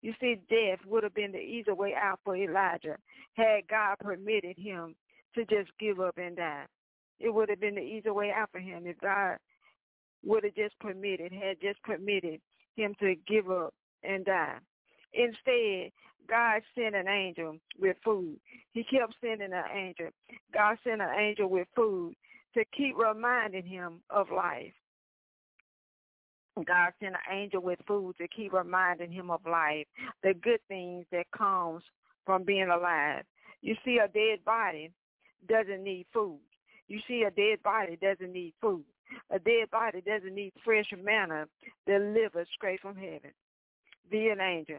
You 0.00 0.14
see, 0.20 0.36
death 0.48 0.80
would 0.86 1.02
have 1.02 1.14
been 1.14 1.32
the 1.32 1.38
easy 1.38 1.72
way 1.72 1.94
out 1.94 2.20
for 2.24 2.36
Elijah 2.36 2.96
had 3.34 3.68
God 3.68 3.96
permitted 4.00 4.56
him 4.58 4.94
to 5.34 5.44
just 5.44 5.70
give 5.78 6.00
up 6.00 6.16
and 6.16 6.36
die. 6.36 6.64
It 7.20 7.32
would 7.32 7.48
have 7.48 7.60
been 7.60 7.74
the 7.74 7.80
easy 7.80 8.10
way 8.10 8.32
out 8.34 8.50
for 8.50 8.60
him 8.60 8.86
if 8.86 9.00
God 9.00 9.38
would 10.24 10.44
have 10.44 10.54
just 10.54 10.78
permitted, 10.80 11.32
had 11.32 11.60
just 11.60 11.82
permitted 11.82 12.40
him 12.76 12.94
to 13.00 13.14
give 13.26 13.50
up 13.50 13.74
and 14.02 14.24
die. 14.24 14.56
Instead, 15.12 15.92
God 16.28 16.62
sent 16.74 16.94
an 16.94 17.08
angel 17.08 17.58
with 17.78 17.96
food. 18.04 18.36
He 18.72 18.84
kept 18.84 19.14
sending 19.20 19.52
an 19.52 19.64
angel. 19.74 20.08
God 20.52 20.78
sent 20.84 21.02
an 21.02 21.14
angel 21.18 21.48
with 21.48 21.68
food 21.76 22.14
to 22.54 22.64
keep 22.76 22.96
reminding 22.96 23.64
him 23.64 24.00
of 24.10 24.30
life. 24.30 24.72
God 26.56 26.92
sent 27.00 27.14
an 27.14 27.36
angel 27.36 27.60
with 27.62 27.80
food 27.86 28.14
to 28.18 28.28
keep 28.28 28.52
reminding 28.52 29.10
him 29.10 29.30
of 29.30 29.40
life, 29.44 29.86
the 30.22 30.34
good 30.34 30.60
things 30.68 31.04
that 31.10 31.26
comes 31.36 31.82
from 32.24 32.44
being 32.44 32.68
alive. 32.70 33.24
You 33.62 33.74
see, 33.84 33.98
a 33.98 34.08
dead 34.08 34.44
body 34.44 34.90
doesn't 35.48 35.82
need 35.82 36.06
food. 36.12 36.40
You 36.88 37.00
see, 37.08 37.24
a 37.26 37.30
dead 37.30 37.62
body 37.62 37.98
doesn't 38.00 38.32
need 38.32 38.54
food. 38.60 38.84
A 39.30 39.38
dead 39.38 39.70
body 39.70 40.00
doesn't 40.00 40.34
need 40.34 40.52
fresh 40.64 40.92
manna 41.02 41.46
delivered 41.86 42.46
straight 42.54 42.80
from 42.80 42.96
heaven 42.96 43.32
Be 44.10 44.28
an 44.28 44.40
angel. 44.40 44.78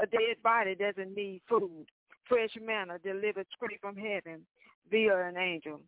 A 0.00 0.06
dead 0.06 0.42
body 0.42 0.74
doesn't 0.74 1.14
need 1.14 1.42
food, 1.48 1.86
fresh 2.28 2.56
manna 2.60 2.98
delivered 2.98 3.46
straight 3.54 3.80
from 3.80 3.96
heaven 3.96 4.46
via 4.90 5.28
an 5.28 5.36
angel. 5.36 5.80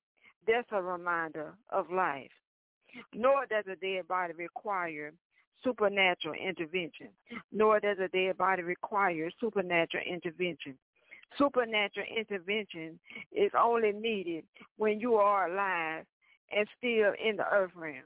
That's 0.46 0.68
a 0.72 0.82
reminder 0.82 1.54
of 1.70 1.90
life. 1.90 2.30
Nor 3.14 3.46
does 3.46 3.64
a 3.70 3.76
dead 3.76 4.06
body 4.08 4.34
require 4.34 5.12
supernatural 5.62 6.34
intervention. 6.34 7.08
Nor 7.50 7.80
does 7.80 7.96
a 7.98 8.08
dead 8.08 8.36
body 8.36 8.62
require 8.62 9.30
supernatural 9.40 10.04
intervention. 10.06 10.76
Supernatural 11.38 12.06
intervention 12.16 12.98
is 13.32 13.50
only 13.58 13.92
needed 13.92 14.44
when 14.76 15.00
you 15.00 15.14
are 15.14 15.50
alive 15.50 16.04
and 16.54 16.68
still 16.78 17.12
in 17.22 17.36
the 17.36 17.46
earth 17.50 17.72
realm. 17.74 18.04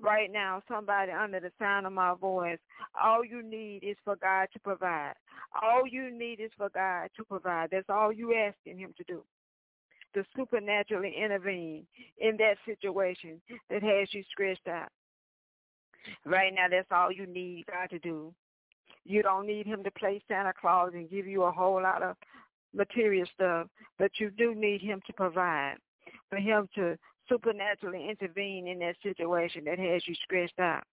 Right 0.00 0.32
now, 0.32 0.62
somebody 0.68 1.12
under 1.12 1.38
the 1.38 1.52
sound 1.58 1.86
of 1.86 1.92
my 1.92 2.14
voice, 2.14 2.58
all 3.00 3.24
you 3.24 3.42
need 3.42 3.80
is 3.82 3.96
for 4.04 4.16
God 4.16 4.48
to 4.52 4.58
provide. 4.58 5.14
All 5.62 5.86
you 5.86 6.10
need 6.10 6.40
is 6.40 6.50
for 6.56 6.70
God 6.70 7.10
to 7.16 7.24
provide. 7.24 7.68
That's 7.70 7.88
all 7.88 8.12
you 8.12 8.34
asking 8.34 8.78
him 8.78 8.94
to 8.96 9.04
do. 9.04 9.22
To 10.14 10.24
supernaturally 10.36 11.14
intervene 11.16 11.86
in 12.18 12.36
that 12.38 12.56
situation 12.66 13.40
that 13.70 13.82
has 13.82 14.08
you 14.12 14.22
stretched 14.30 14.66
out. 14.66 14.88
Right 16.24 16.52
now, 16.54 16.66
that's 16.70 16.88
all 16.90 17.12
you 17.12 17.26
need 17.26 17.64
God 17.66 17.90
to 17.90 17.98
do. 17.98 18.34
You 19.04 19.22
don't 19.22 19.46
need 19.46 19.66
him 19.66 19.82
to 19.84 19.90
play 19.92 20.22
Santa 20.28 20.52
Claus 20.58 20.92
and 20.94 21.10
give 21.10 21.26
you 21.26 21.44
a 21.44 21.52
whole 21.52 21.82
lot 21.82 22.02
of 22.02 22.16
material 22.74 23.26
stuff, 23.34 23.68
but 23.98 24.10
you 24.18 24.30
do 24.30 24.54
need 24.54 24.80
him 24.80 25.00
to 25.06 25.12
provide 25.12 25.76
for 26.28 26.38
him 26.38 26.68
to 26.74 26.96
supernaturally 27.28 28.08
intervene 28.08 28.66
in 28.66 28.78
that 28.80 28.96
situation 29.02 29.64
that 29.64 29.78
has 29.78 30.02
you 30.06 30.14
stressed 30.24 30.58
out. 30.58 30.84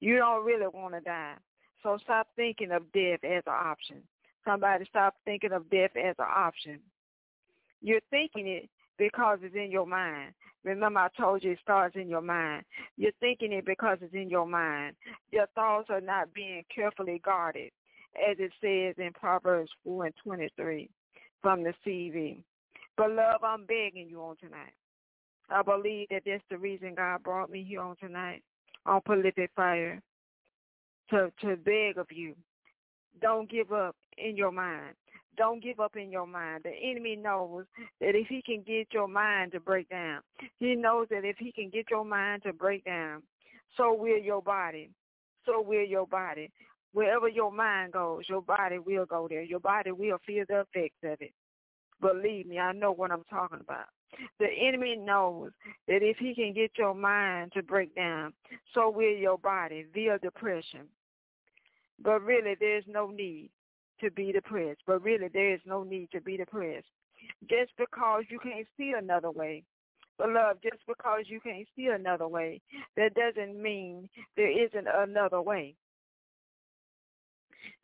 You 0.00 0.16
don't 0.16 0.44
really 0.44 0.66
want 0.66 0.94
to 0.94 1.00
die. 1.00 1.34
So 1.82 1.98
stop 2.02 2.28
thinking 2.36 2.72
of 2.72 2.90
death 2.92 3.20
as 3.24 3.42
an 3.46 3.54
option. 3.54 4.02
Somebody 4.44 4.84
stop 4.88 5.14
thinking 5.24 5.52
of 5.52 5.68
death 5.70 5.90
as 5.96 6.14
an 6.18 6.26
option. 6.34 6.80
You're 7.80 8.00
thinking 8.10 8.46
it 8.46 8.68
because 8.98 9.38
it's 9.42 9.54
in 9.54 9.70
your 9.70 9.86
mind. 9.86 10.32
Remember 10.64 11.00
I 11.00 11.08
told 11.16 11.44
you 11.44 11.52
it 11.52 11.58
starts 11.62 11.94
in 11.96 12.08
your 12.08 12.22
mind. 12.22 12.64
You're 12.96 13.12
thinking 13.20 13.52
it 13.52 13.64
because 13.64 13.98
it's 14.00 14.14
in 14.14 14.28
your 14.28 14.46
mind. 14.46 14.96
Your 15.30 15.46
thoughts 15.54 15.88
are 15.90 16.00
not 16.00 16.34
being 16.34 16.64
carefully 16.74 17.20
guarded, 17.24 17.70
as 18.16 18.36
it 18.38 18.52
says 18.60 18.94
in 18.98 19.12
Proverbs 19.12 19.70
4 19.84 20.06
and 20.06 20.14
23 20.24 20.90
from 21.40 21.62
the 21.62 21.72
CEV. 21.86 22.42
But 22.96 23.12
love, 23.12 23.44
I'm 23.44 23.64
begging 23.66 24.08
you 24.08 24.20
on 24.22 24.36
tonight. 24.38 24.72
I 25.48 25.62
believe 25.62 26.08
that 26.10 26.22
that's 26.26 26.42
the 26.50 26.58
reason 26.58 26.94
God 26.96 27.22
brought 27.22 27.50
me 27.50 27.64
here 27.64 27.80
on 27.80 27.96
tonight 27.96 28.42
on 28.84 29.00
Prolific 29.02 29.50
Fire 29.54 30.00
to 31.10 31.32
to 31.40 31.56
beg 31.56 31.98
of 31.98 32.06
you. 32.10 32.34
Don't 33.20 33.50
give 33.50 33.72
up 33.72 33.96
in 34.18 34.36
your 34.36 34.52
mind. 34.52 34.94
Don't 35.36 35.62
give 35.62 35.80
up 35.80 35.96
in 35.96 36.10
your 36.10 36.26
mind. 36.26 36.62
The 36.64 36.70
enemy 36.70 37.14
knows 37.16 37.64
that 38.00 38.14
if 38.14 38.26
he 38.28 38.42
can 38.42 38.62
get 38.66 38.88
your 38.92 39.06
mind 39.06 39.52
to 39.52 39.60
break 39.60 39.88
down, 39.88 40.20
he 40.58 40.74
knows 40.74 41.08
that 41.10 41.24
if 41.24 41.36
he 41.38 41.52
can 41.52 41.68
get 41.70 41.86
your 41.90 42.04
mind 42.04 42.42
to 42.44 42.52
break 42.52 42.84
down, 42.84 43.22
so 43.76 43.94
will 43.94 44.18
your 44.18 44.42
body. 44.42 44.90
So 45.44 45.60
will 45.60 45.84
your 45.84 46.06
body. 46.06 46.50
Wherever 46.92 47.28
your 47.28 47.52
mind 47.52 47.92
goes, 47.92 48.24
your 48.28 48.40
body 48.40 48.78
will 48.78 49.04
go 49.04 49.28
there. 49.28 49.42
Your 49.42 49.60
body 49.60 49.92
will 49.92 50.18
feel 50.26 50.44
the 50.48 50.60
effects 50.60 50.96
of 51.04 51.20
it. 51.20 51.32
Believe 52.00 52.46
me, 52.46 52.58
I 52.58 52.72
know 52.72 52.92
what 52.92 53.12
I'm 53.12 53.24
talking 53.28 53.60
about. 53.60 53.86
The 54.38 54.46
enemy 54.46 54.96
knows 54.96 55.50
that 55.88 56.02
if 56.02 56.16
he 56.18 56.34
can 56.34 56.52
get 56.52 56.72
your 56.78 56.94
mind 56.94 57.52
to 57.52 57.62
break 57.62 57.94
down, 57.94 58.32
so 58.74 58.90
will 58.90 59.16
your 59.16 59.38
body 59.38 59.86
via 59.92 60.18
depression. 60.18 60.88
But 62.02 62.22
really, 62.22 62.54
there's 62.58 62.84
no 62.86 63.08
need 63.10 63.50
to 64.00 64.10
be 64.10 64.32
depressed. 64.32 64.80
But 64.86 65.02
really, 65.02 65.28
there 65.32 65.54
is 65.54 65.60
no 65.64 65.82
need 65.82 66.10
to 66.12 66.20
be 66.20 66.36
depressed. 66.36 66.86
Just 67.48 67.72
because 67.78 68.24
you 68.28 68.38
can't 68.38 68.66
see 68.76 68.92
another 68.96 69.30
way, 69.30 69.64
beloved, 70.18 70.62
just 70.62 70.86
because 70.86 71.24
you 71.26 71.40
can't 71.40 71.66
see 71.74 71.86
another 71.86 72.28
way, 72.28 72.60
that 72.96 73.14
doesn't 73.14 73.60
mean 73.60 74.08
there 74.36 74.66
isn't 74.66 74.86
another 74.86 75.40
way. 75.42 75.74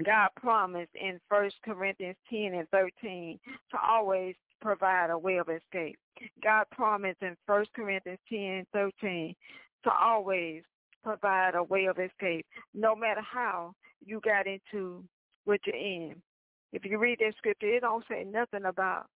God 0.04 0.28
promised 0.36 0.94
in 0.94 1.20
First 1.28 1.56
Corinthians 1.64 2.16
10 2.30 2.54
and 2.54 2.68
13 2.70 3.38
to 3.70 3.78
always 3.86 4.34
provide 4.62 5.10
a 5.10 5.18
way 5.18 5.36
of 5.36 5.48
escape. 5.48 5.98
God 6.42 6.64
promised 6.70 7.22
in 7.22 7.36
First 7.46 7.70
Corinthians 7.74 8.18
10 8.28 8.66
13 8.72 9.34
to 9.84 9.90
always 10.00 10.62
provide 11.02 11.54
a 11.54 11.62
way 11.62 11.86
of 11.86 11.98
escape, 11.98 12.46
no 12.74 12.94
matter 12.94 13.20
how 13.20 13.74
you 14.04 14.20
got 14.20 14.46
into 14.46 15.04
what 15.44 15.60
you're 15.66 15.76
in. 15.76 16.14
If 16.72 16.84
you 16.84 16.98
read 16.98 17.18
that 17.18 17.34
scripture, 17.36 17.74
it 17.74 17.80
don't 17.80 18.04
say 18.08 18.24
nothing 18.24 18.64
about 18.64 19.06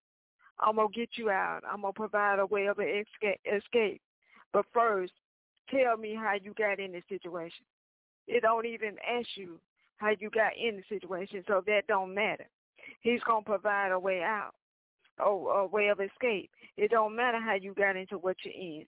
I'm 0.59 0.77
gonna 0.77 0.89
get 0.95 1.11
you 1.17 1.31
out. 1.31 1.61
I'm 1.71 1.83
gonna 1.83 1.93
provide 1.93 2.39
a 2.39 2.47
way 2.47 2.67
of 2.67 2.79
escape. 2.81 4.01
But 4.53 4.65
first, 4.73 5.13
tell 5.71 5.97
me 5.97 6.15
how 6.15 6.35
you 6.43 6.55
got 6.55 6.81
in 6.81 6.93
this 6.93 7.05
situation. 7.09 7.65
It 8.27 8.43
don't 8.43 8.67
even 8.67 8.97
ask 9.07 9.29
you 9.37 9.61
how 9.99 10.11
you 10.19 10.31
got 10.31 10.53
in 10.57 10.77
the 10.77 10.83
situation, 10.89 11.45
so 11.47 11.63
that 11.67 11.87
don't 11.89 12.15
matter. 12.15 12.47
He's 13.01 13.23
gonna 13.27 13.43
provide 13.43 13.93
a 13.93 13.99
way 13.99 14.23
out, 14.23 14.55
a 15.19 15.67
way 15.67 15.89
of 15.89 16.01
escape. 16.01 16.51
It 16.77 16.91
don't 16.91 17.17
matter 17.17 17.41
how 17.41 17.55
you 17.55 17.75
got 17.75 17.97
into 17.97 18.19
what 18.19 18.37
you're 18.45 18.55
in. 18.55 18.85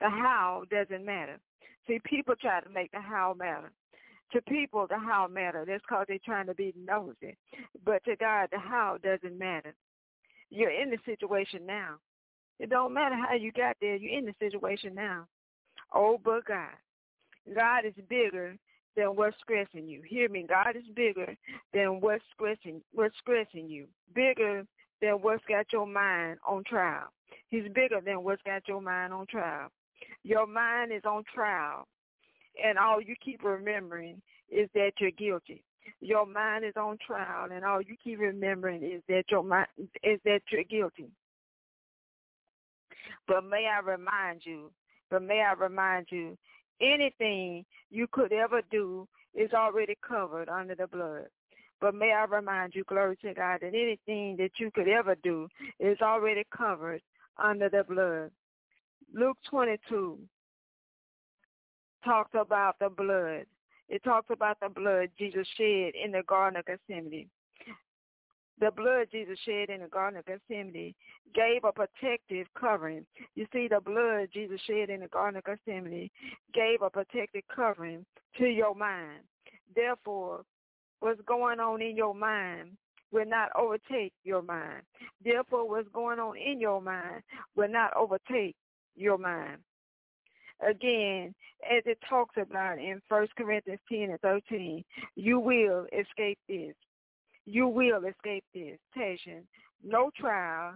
The 0.00 0.08
how 0.08 0.64
doesn't 0.70 1.04
matter. 1.04 1.38
See, 1.86 1.98
people 2.04 2.34
try 2.40 2.60
to 2.60 2.70
make 2.70 2.92
the 2.92 3.00
how 3.00 3.34
matter. 3.38 3.72
To 4.32 4.42
people, 4.42 4.86
the 4.88 4.98
how 4.98 5.26
matter. 5.26 5.64
That's 5.66 5.82
because 5.82 6.04
they're 6.06 6.18
trying 6.24 6.46
to 6.46 6.54
be 6.54 6.74
nosy. 6.76 7.36
But 7.84 8.04
to 8.04 8.14
God, 8.16 8.48
the 8.52 8.58
how 8.58 8.98
doesn't 9.02 9.38
matter. 9.38 9.74
You're 10.50 10.70
in 10.70 10.90
the 10.90 10.98
situation 11.06 11.64
now. 11.66 11.94
It 12.58 12.70
don't 12.70 12.92
matter 12.92 13.16
how 13.16 13.34
you 13.34 13.52
got 13.52 13.76
there. 13.80 13.96
You're 13.96 14.18
in 14.18 14.26
the 14.26 14.34
situation 14.38 14.94
now. 14.94 15.26
Oh, 15.94 16.20
but 16.22 16.44
God. 16.44 16.74
God 17.54 17.86
is 17.86 17.94
bigger 18.08 18.56
than 18.96 19.16
what's 19.16 19.36
stressing 19.42 19.88
you. 19.88 20.02
Hear 20.06 20.28
me. 20.28 20.44
God 20.46 20.76
is 20.76 20.82
bigger 20.94 21.34
than 21.72 22.00
what's 22.00 22.24
stressing 22.34 22.82
what's 22.92 23.14
stressing 23.20 23.68
you. 23.68 23.86
Bigger 24.14 24.66
than 25.00 25.12
what's 25.14 25.44
got 25.48 25.66
your 25.72 25.86
mind 25.86 26.38
on 26.46 26.64
trial. 26.64 27.08
He's 27.48 27.64
bigger 27.74 28.00
than 28.04 28.24
what's 28.24 28.42
got 28.42 28.66
your 28.68 28.80
mind 28.80 29.12
on 29.12 29.26
trial. 29.26 29.68
Your 30.22 30.46
mind 30.46 30.92
is 30.92 31.02
on 31.04 31.24
trial, 31.34 31.86
and 32.62 32.78
all 32.78 33.00
you 33.00 33.14
keep 33.24 33.42
remembering 33.42 34.20
is 34.50 34.68
that 34.74 34.92
you're 35.00 35.10
guilty. 35.10 35.62
Your 36.00 36.26
mind 36.26 36.64
is 36.64 36.74
on 36.76 36.98
trial, 37.04 37.48
and 37.50 37.64
all 37.64 37.80
you 37.80 37.96
keep 38.02 38.18
remembering 38.18 38.82
is 38.82 39.02
that 39.08 39.24
your 39.30 39.42
mind 39.42 39.68
is 40.02 40.20
that 40.24 40.40
you're 40.50 40.64
guilty. 40.64 41.10
But 43.26 43.44
may 43.44 43.66
I 43.66 43.80
remind 43.80 44.42
you, 44.44 44.70
but 45.10 45.22
may 45.22 45.40
I 45.40 45.52
remind 45.52 46.06
you, 46.10 46.36
anything 46.80 47.64
you 47.90 48.06
could 48.10 48.32
ever 48.32 48.62
do 48.70 49.06
is 49.34 49.52
already 49.52 49.96
covered 50.06 50.48
under 50.48 50.74
the 50.74 50.86
blood. 50.86 51.26
But 51.80 51.94
may 51.94 52.12
I 52.12 52.24
remind 52.24 52.74
you, 52.74 52.84
glory 52.84 53.16
to 53.22 53.34
God, 53.34 53.60
that 53.62 53.68
anything 53.68 54.36
that 54.38 54.50
you 54.58 54.70
could 54.70 54.88
ever 54.88 55.14
do 55.22 55.48
is 55.78 55.98
already 56.02 56.44
covered 56.56 57.02
under 57.36 57.68
the 57.68 57.84
blood. 57.84 58.30
Luke 59.14 59.38
22 59.48 60.18
talks 62.04 62.32
about 62.34 62.76
the 62.80 62.88
blood. 62.88 63.46
It 63.88 64.02
talks 64.04 64.28
about 64.30 64.58
the 64.60 64.68
blood 64.68 65.10
Jesus 65.18 65.46
shed 65.56 65.92
in 65.94 66.12
the 66.12 66.22
Garden 66.26 66.58
of 66.58 66.66
Gethsemane. 66.66 67.30
The 68.60 68.72
blood 68.72 69.06
Jesus 69.12 69.38
shed 69.44 69.70
in 69.70 69.82
the 69.82 69.88
Garden 69.88 70.18
of 70.18 70.26
Gethsemane 70.26 70.94
gave 71.32 71.62
a 71.62 71.72
protective 71.72 72.48
covering. 72.58 73.06
You 73.36 73.46
see, 73.52 73.68
the 73.68 73.80
blood 73.80 74.28
Jesus 74.32 74.60
shed 74.66 74.90
in 74.90 75.00
the 75.00 75.08
Garden 75.08 75.38
of 75.38 75.44
Gethsemane 75.44 76.10
gave 76.52 76.82
a 76.82 76.90
protective 76.90 77.44
covering 77.54 78.04
to 78.38 78.46
your 78.46 78.74
mind. 78.74 79.20
Therefore, 79.74 80.44
what's 81.00 81.20
going 81.26 81.60
on 81.60 81.82
in 81.82 81.96
your 81.96 82.14
mind 82.14 82.76
will 83.12 83.26
not 83.26 83.50
overtake 83.56 84.12
your 84.24 84.42
mind. 84.42 84.82
Therefore, 85.24 85.68
what's 85.68 85.88
going 85.92 86.18
on 86.18 86.36
in 86.36 86.60
your 86.60 86.80
mind 86.80 87.22
will 87.56 87.68
not 87.68 87.96
overtake 87.96 88.56
your 88.96 89.18
mind. 89.18 89.58
Again, 90.60 91.34
as 91.70 91.82
it 91.86 91.98
talks 92.08 92.34
about 92.36 92.78
in 92.78 93.00
1 93.08 93.28
Corinthians 93.36 93.80
10 93.88 94.10
and 94.10 94.20
13, 94.20 94.84
you 95.14 95.38
will 95.38 95.86
escape 95.92 96.38
this. 96.48 96.74
You 97.46 97.68
will 97.68 98.04
escape 98.04 98.44
this 98.52 98.78
temptation. 98.92 99.44
No 99.82 100.10
trial 100.18 100.74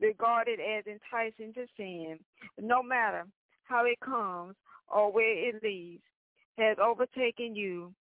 regarded 0.00 0.58
as 0.58 0.84
enticing 0.86 1.52
to 1.54 1.66
sin, 1.76 2.18
no 2.60 2.82
matter 2.82 3.24
how 3.64 3.84
it 3.84 4.00
comes 4.00 4.56
or 4.88 5.12
where 5.12 5.48
it 5.48 5.62
leads, 5.62 6.02
has 6.58 6.76
overtaken 6.82 7.54
you 7.54 7.92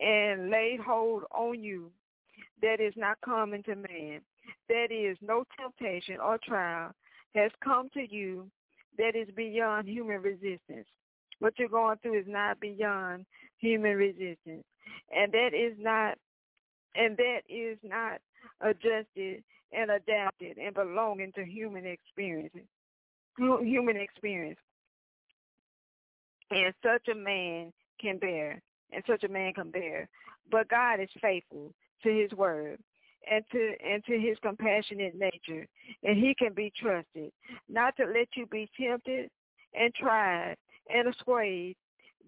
and 0.00 0.50
laid 0.50 0.80
hold 0.80 1.24
on 1.34 1.62
you 1.62 1.90
that 2.62 2.80
is 2.80 2.94
not 2.96 3.20
common 3.24 3.62
to 3.64 3.74
man. 3.74 4.20
That 4.68 4.88
is, 4.90 5.16
no 5.20 5.44
temptation 5.58 6.18
or 6.20 6.38
trial 6.38 6.92
has 7.34 7.50
come 7.62 7.88
to 7.94 8.06
you 8.08 8.50
that 8.96 9.14
is 9.14 9.28
beyond 9.36 9.88
human 9.88 10.20
resistance. 10.22 10.86
What 11.38 11.54
you're 11.58 11.68
going 11.68 11.98
through 12.02 12.20
is 12.20 12.26
not 12.26 12.58
beyond 12.60 13.26
human 13.58 13.96
resistance. 13.96 14.64
And 15.14 15.32
that 15.32 15.50
is 15.54 15.76
not 15.78 16.18
and 16.94 17.16
that 17.16 17.40
is 17.48 17.78
not 17.84 18.20
adjusted 18.60 19.44
and 19.72 19.90
adapted 19.90 20.56
and 20.58 20.74
belonging 20.74 21.32
to 21.36 21.44
human 21.44 21.86
experience. 21.86 22.54
Human 23.36 23.96
experience. 23.96 24.58
And 26.50 26.74
such 26.82 27.06
a 27.08 27.14
man 27.14 27.72
can 28.00 28.18
bear 28.18 28.60
and 28.92 29.02
such 29.06 29.24
a 29.24 29.28
man 29.28 29.52
can 29.52 29.70
bear. 29.70 30.08
But 30.50 30.68
God 30.68 31.00
is 31.00 31.08
faithful 31.20 31.72
to 32.02 32.08
his 32.08 32.32
word 32.32 32.78
and 33.30 33.44
to 33.52 33.72
and 33.84 34.04
to 34.04 34.18
his 34.18 34.38
compassionate 34.42 35.14
nature, 35.14 35.66
and 36.02 36.16
he 36.16 36.34
can 36.34 36.52
be 36.54 36.72
trusted, 36.80 37.32
not 37.68 37.96
to 37.96 38.04
let 38.04 38.28
you 38.34 38.46
be 38.46 38.68
tempted 38.80 39.30
and 39.74 39.94
tried 39.94 40.56
and 40.92 41.08
assuaged 41.08 41.76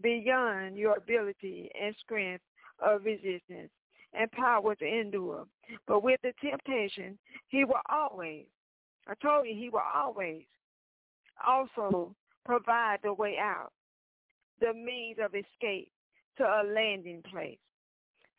beyond 0.03 0.77
your 0.77 0.97
ability 0.97 1.71
and 1.81 1.95
strength 2.03 2.43
of 2.85 3.05
resistance 3.05 3.71
and 4.13 4.31
power 4.33 4.75
to 4.75 4.85
endure. 4.85 5.47
But 5.87 6.03
with 6.03 6.21
the 6.23 6.33
temptation, 6.43 7.19
he 7.49 7.65
will 7.65 7.81
always, 7.89 8.47
I 9.07 9.15
told 9.23 9.47
you, 9.47 9.55
he 9.55 9.71
will 9.71 9.83
always 9.95 10.43
also 11.47 12.15
provide 12.45 12.99
the 13.03 13.15
way 13.15 13.37
out, 13.39 13.73
the 14.61 14.75
means 14.75 15.19
of 15.23 15.35
escape 15.35 15.91
to 16.39 16.45
a 16.45 16.63
landing 16.65 17.23
place. 17.31 17.59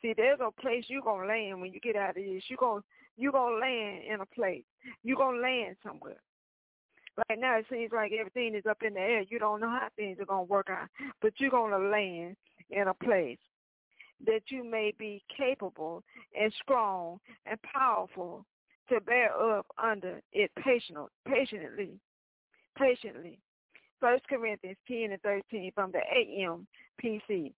See, 0.02 0.14
there's 0.16 0.40
a 0.42 0.52
place 0.62 0.86
you're 0.88 1.02
gonna 1.02 1.28
land 1.28 1.62
when 1.62 1.72
you 1.74 1.80
get 1.80 1.96
out 1.96 2.12
of 2.12 2.16
this. 2.16 2.44
You're 2.48 2.58
gonna 2.58 2.82
you're 3.18 3.32
gonna 3.32 3.58
land 3.58 4.04
in 4.12 4.22
a 4.22 4.26
place. 4.26 4.64
You're 5.04 5.18
gonna 5.18 5.40
land 5.40 5.76
somewhere. 5.86 6.22
Right 7.30 7.40
now 7.40 7.60
it 7.60 7.66
seems 7.70 7.92
like 7.92 8.12
everything 8.18 8.56
is 8.56 8.66
up 8.66 8.82
in 8.82 8.94
the 8.96 9.00
air. 9.00 9.22
You 9.22 9.38
don't 9.38 9.60
know 9.60 9.70
how 9.70 9.90
things 9.96 10.18
are 10.20 10.26
gonna 10.26 10.44
work 10.44 10.70
out. 10.70 10.88
But 11.22 11.34
you're 11.38 11.52
gonna 11.52 11.78
land 11.78 12.36
in 12.70 12.88
a 12.88 12.94
place 12.94 13.38
that 14.26 14.42
you 14.50 14.64
may 14.64 14.94
be 14.98 15.24
capable 15.36 16.04
and 16.40 16.54
strong 16.62 17.20
and 17.46 17.62
powerful 17.62 18.46
to 18.90 19.00
bear 19.02 19.32
up 19.36 19.66
under 19.82 20.22
it 20.34 20.52
patiently 20.64 21.08
patiently. 21.28 22.00
Patiently. 22.78 23.40
First 24.00 24.28
Corinthians 24.28 24.78
ten 24.88 25.12
and 25.12 25.22
thirteen 25.22 25.72
from 25.76 25.92
the 25.92 26.00
AM 26.00 26.66
PC. 27.04 27.54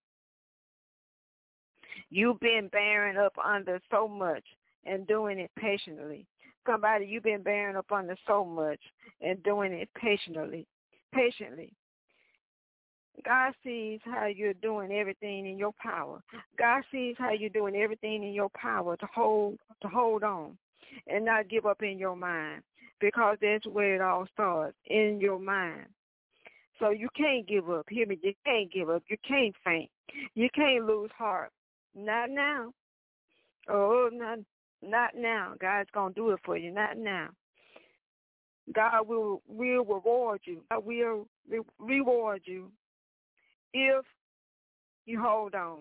You've 2.14 2.38
been 2.38 2.68
bearing 2.70 3.16
up 3.16 3.34
under 3.44 3.80
so 3.90 4.06
much 4.06 4.44
and 4.86 5.04
doing 5.08 5.40
it 5.40 5.50
patiently. 5.58 6.24
Somebody, 6.64 7.06
you've 7.06 7.24
been 7.24 7.42
bearing 7.42 7.74
up 7.74 7.90
under 7.90 8.14
so 8.24 8.44
much 8.44 8.78
and 9.20 9.42
doing 9.42 9.72
it 9.72 9.88
patiently. 10.00 10.64
Patiently. 11.12 11.72
God 13.24 13.52
sees 13.64 13.98
how 14.04 14.26
you're 14.26 14.54
doing 14.54 14.92
everything 14.92 15.48
in 15.48 15.58
your 15.58 15.72
power. 15.82 16.20
God 16.56 16.84
sees 16.92 17.16
how 17.18 17.32
you're 17.32 17.50
doing 17.50 17.74
everything 17.74 18.22
in 18.22 18.32
your 18.32 18.50
power 18.50 18.96
to 18.96 19.06
hold 19.12 19.58
to 19.82 19.88
hold 19.88 20.22
on 20.22 20.56
and 21.08 21.24
not 21.24 21.48
give 21.48 21.66
up 21.66 21.82
in 21.82 21.98
your 21.98 22.14
mind 22.14 22.62
because 23.00 23.38
that's 23.42 23.66
where 23.66 23.96
it 23.96 24.00
all 24.00 24.28
starts 24.32 24.76
in 24.86 25.18
your 25.20 25.40
mind. 25.40 25.86
So 26.78 26.90
you 26.90 27.08
can't 27.16 27.44
give 27.48 27.68
up. 27.68 27.86
Hear 27.88 28.06
me, 28.06 28.20
you 28.22 28.34
can't 28.46 28.72
give 28.72 28.88
up. 28.88 29.02
You 29.08 29.16
can't 29.26 29.54
faint. 29.64 29.90
You 30.36 30.48
can't 30.54 30.86
lose 30.86 31.10
heart. 31.18 31.50
Not 31.94 32.30
now. 32.30 32.72
Oh, 33.68 34.08
not 34.12 34.38
not 34.82 35.10
now. 35.16 35.54
God's 35.60 35.90
gonna 35.92 36.14
do 36.14 36.30
it 36.30 36.40
for 36.44 36.56
you. 36.56 36.70
Not 36.70 36.98
now. 36.98 37.28
God 38.74 39.08
will 39.08 39.42
will 39.48 39.84
reward 39.84 40.40
you. 40.44 40.62
God 40.70 40.84
will 40.84 41.28
re- 41.48 41.60
reward 41.78 42.42
you 42.44 42.70
if 43.72 44.04
you 45.06 45.20
hold 45.20 45.54
on. 45.54 45.80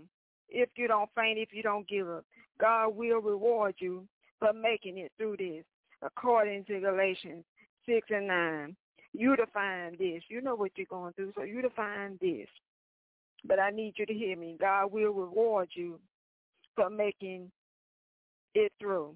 If 0.49 0.69
you 0.75 0.87
don't 0.87 1.09
faint, 1.15 1.39
if 1.39 1.49
you 1.51 1.63
don't 1.63 1.87
give 1.87 2.07
up, 2.07 2.25
God 2.59 2.89
will 2.89 3.19
reward 3.19 3.75
you 3.79 4.07
for 4.39 4.53
making 4.53 4.97
it 4.99 5.11
through 5.17 5.37
this, 5.37 5.63
according 6.01 6.65
to 6.65 6.79
Galatians 6.79 7.43
six 7.85 8.07
and 8.11 8.27
nine. 8.27 8.75
You 9.13 9.35
define 9.35 9.95
this. 9.97 10.23
You 10.27 10.41
know 10.41 10.55
what 10.55 10.71
you're 10.75 10.87
going 10.89 11.13
through, 11.13 11.33
so 11.35 11.43
you 11.43 11.61
define 11.61 12.17
this. 12.21 12.47
But 13.45 13.59
I 13.59 13.69
need 13.69 13.93
you 13.97 14.05
to 14.05 14.13
hear 14.13 14.37
me. 14.37 14.57
God 14.59 14.91
will 14.91 15.11
reward 15.11 15.69
you 15.73 15.99
for 16.75 16.89
making 16.89 17.51
it 18.55 18.71
through. 18.79 19.15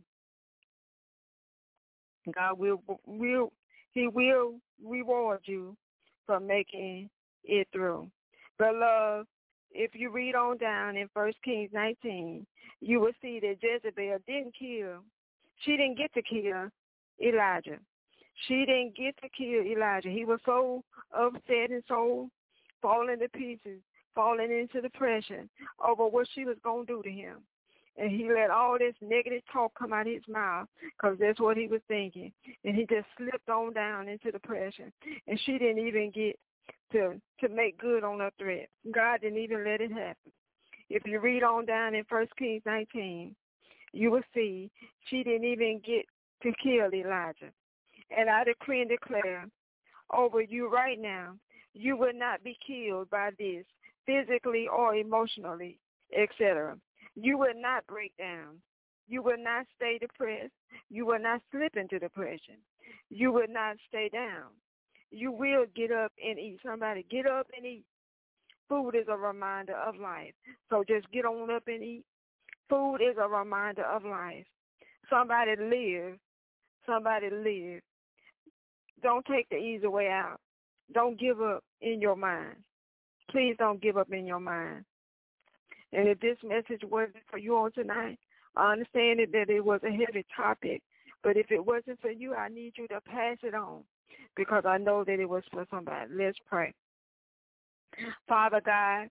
God 2.36 2.60
will 2.60 2.82
will 3.06 3.54
He 3.94 4.08
will 4.08 4.56
reward 4.84 5.42
you 5.46 5.78
for 6.26 6.40
making 6.40 7.10
it 7.46 7.68
through. 7.72 8.10
Beloved, 8.58 9.28
if 9.72 9.92
you 9.94 10.12
read 10.12 10.36
on 10.36 10.58
down 10.58 10.98
in 10.98 11.08
First 11.14 11.38
Kings 11.44 11.70
19, 11.74 12.46
you 12.82 13.00
will 13.00 13.12
see 13.22 13.40
that 13.40 13.58
Jezebel 13.62 14.18
didn't 14.28 14.54
kill. 14.58 15.04
She 15.64 15.72
didn't 15.72 15.98
get 15.98 16.14
to 16.14 16.22
kill 16.22 16.70
Elijah. 17.22 17.80
She 18.48 18.66
didn't 18.66 18.96
get 18.96 19.16
to 19.22 19.30
kill 19.30 19.66
Elijah. 19.66 20.10
He 20.10 20.26
was 20.26 20.40
so 20.46 20.84
upset 21.18 21.72
and 21.72 21.84
so 21.88 22.30
falling 22.82 23.20
to 23.20 23.30
pieces 23.30 23.82
falling 24.18 24.52
into 24.52 24.82
depression 24.82 25.48
over 25.88 26.08
what 26.08 26.28
she 26.34 26.44
was 26.44 26.58
going 26.64 26.88
to 26.88 26.94
do 26.96 27.04
to 27.04 27.10
him. 27.12 27.38
And 28.00 28.10
he 28.12 28.28
let 28.34 28.50
all 28.50 28.78
this 28.80 28.96
negative 29.00 29.44
talk 29.54 29.74
come 29.78 29.94
out 29.94 30.08
of 30.08 30.14
his 30.14 30.28
mouth 30.28 30.68
because 30.82 31.18
that's 31.20 31.40
what 31.40 31.56
he 31.56 31.68
was 31.68 31.82
thinking. 31.88 32.32
And 32.66 32.76
he 32.76 32.88
just 32.88 33.06
slipped 33.16 33.48
on 33.48 33.74
down 33.74 34.08
into 34.08 34.32
depression. 34.32 34.92
And 35.28 35.40
she 35.46 35.60
didn't 35.60 35.86
even 35.86 36.12
get 36.12 36.38
to 36.94 37.22
to 37.42 37.50
make 37.50 37.80
good 37.80 38.04
on 38.04 38.20
her 38.20 38.32
threat. 38.40 38.70
God 38.92 39.22
didn't 39.22 39.40
even 39.40 39.64
let 39.64 39.82
it 39.82 39.92
happen. 39.92 40.32
If 40.90 41.04
you 41.06 41.20
read 41.20 41.44
on 41.44 41.66
down 41.66 41.94
in 41.94 42.04
First 42.06 42.36
Kings 42.38 42.64
19, 42.66 43.36
you 43.94 44.12
will 44.12 44.22
see 44.34 44.72
she 45.10 45.24
didn't 45.24 45.46
even 45.46 45.82
get 45.86 46.06
to 46.44 46.54
kill 46.64 46.94
Elijah. 46.94 47.52
And 48.16 48.30
I 48.30 48.44
decree 48.44 48.82
and 48.82 48.90
declare 48.90 49.48
over 50.16 50.42
you 50.42 50.70
right 50.70 51.00
now, 51.00 51.34
you 51.74 51.98
will 51.98 52.14
not 52.14 52.44
be 52.44 52.58
killed 52.66 53.10
by 53.10 53.32
this 53.38 53.66
physically 54.08 54.68
or 54.68 54.96
emotionally, 54.96 55.78
etc. 56.18 56.78
You 57.16 57.38
will 57.38 57.54
not 57.56 57.86
break 57.86 58.14
down. 58.18 58.62
You 59.08 59.22
will 59.22 59.38
not 59.38 59.66
stay 59.76 60.00
depressed. 60.00 60.54
You 60.90 61.06
will 61.06 61.20
not 61.20 61.42
slip 61.52 61.78
into 61.78 62.00
depression. 62.00 62.56
You 63.10 63.32
will 63.32 63.48
not 63.50 63.78
stay 63.88 64.10
down. 64.12 64.52
You 65.12 65.32
will 65.32 65.66
get 65.76 65.92
up 65.92 66.12
and 66.24 66.40
eat. 66.40 66.60
Somebody 66.66 67.06
get 67.10 67.26
up 67.28 67.48
and 67.56 67.66
eat. 67.66 67.86
Food 68.68 68.96
is 68.96 69.08
a 69.08 69.16
reminder 69.16 69.76
of 69.76 69.96
life. 69.96 70.34
So 70.70 70.84
just 70.88 71.10
get 71.12 71.26
on 71.26 71.50
up 71.50 71.64
and 71.68 71.84
eat. 71.84 72.04
Food 72.70 72.98
is 72.98 73.16
a 73.22 73.28
reminder 73.30 73.84
of 73.84 74.04
life. 74.04 74.46
Somebody 75.10 75.56
live. 75.58 76.18
Somebody 76.86 77.30
live. 77.30 77.82
Don't 79.02 79.26
take 79.26 79.48
the 79.50 79.58
easy 79.58 79.88
way 79.88 80.08
out. 80.10 80.40
Don't 80.94 81.20
give 81.20 81.42
up 81.42 81.64
in 81.82 82.02
your 82.02 82.16
mind. 82.16 82.58
Please 83.30 83.56
don't 83.58 83.82
give 83.82 83.98
up 83.98 84.12
in 84.12 84.26
your 84.26 84.40
mind. 84.40 84.86
And 85.94 86.08
if 86.08 86.20
this 86.20 86.38
message 86.44 86.82
wasn't 86.84 87.24
for 87.30 87.38
you 87.38 87.58
on 87.58 87.72
tonight, 87.72 88.20
I 88.56 88.72
understand 88.72 89.20
it, 89.20 89.32
that 89.34 89.50
it 89.50 89.64
was 89.64 89.82
a 89.84 89.92
heavy 89.92 90.26
topic. 90.36 90.82
But 91.24 91.38
if 91.38 91.52
it 91.52 91.66
wasn't 91.66 92.02
for 92.02 92.12
you, 92.12 92.34
I 92.36 92.50
need 92.50 92.74
you 92.78 92.88
to 92.88 93.02
pass 93.02 93.38
it 93.44 93.54
on 93.54 93.84
because 94.36 94.64
I 94.66 94.78
know 94.78 95.04
that 95.04 95.20
it 95.20 95.30
was 95.30 95.44
for 95.52 95.66
somebody. 95.70 96.10
Let's 96.14 96.38
pray. 96.48 96.74
Father 98.28 98.62
God, 98.64 99.10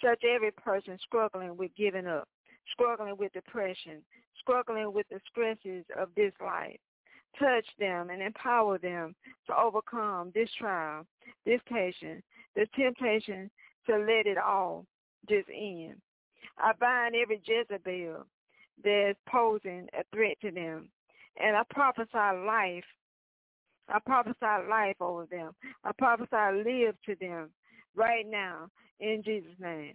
touch 0.00 0.22
every 0.24 0.50
person 0.52 0.98
struggling 1.04 1.56
with 1.56 1.70
giving 1.76 2.06
up, 2.06 2.28
struggling 2.72 3.16
with 3.16 3.32
depression, 3.32 4.02
struggling 4.40 4.92
with 4.92 5.06
the 5.10 5.20
stresses 5.30 5.84
of 5.98 6.08
this 6.16 6.32
life. 6.40 6.78
Touch 7.38 7.66
them 7.78 8.10
and 8.10 8.22
empower 8.22 8.78
them 8.78 9.14
to 9.46 9.56
overcome 9.56 10.32
this 10.34 10.50
trial, 10.58 11.06
this 11.46 11.60
temptation, 11.68 12.22
the 12.54 12.66
temptation 12.76 13.50
to 13.86 13.96
let 13.96 14.26
it 14.26 14.36
all 14.38 14.84
just 15.28 15.48
end. 15.48 15.96
I 16.58 16.72
bind 16.78 17.14
every 17.14 17.40
Jezebel 17.44 18.26
that's 18.82 19.18
posing 19.28 19.88
a 19.98 20.02
threat 20.14 20.36
to 20.42 20.50
them. 20.50 20.88
And 21.42 21.56
I 21.56 21.62
prophesy 21.70 22.08
life. 22.46 22.84
I 23.88 23.98
prophesy 24.04 24.68
life 24.68 24.96
over 25.00 25.26
them. 25.26 25.52
I 25.84 25.92
prophesy 25.98 26.62
live 26.64 26.94
to 27.06 27.16
them 27.20 27.50
right 27.94 28.26
now 28.28 28.68
in 29.00 29.22
Jesus' 29.24 29.50
name. 29.58 29.94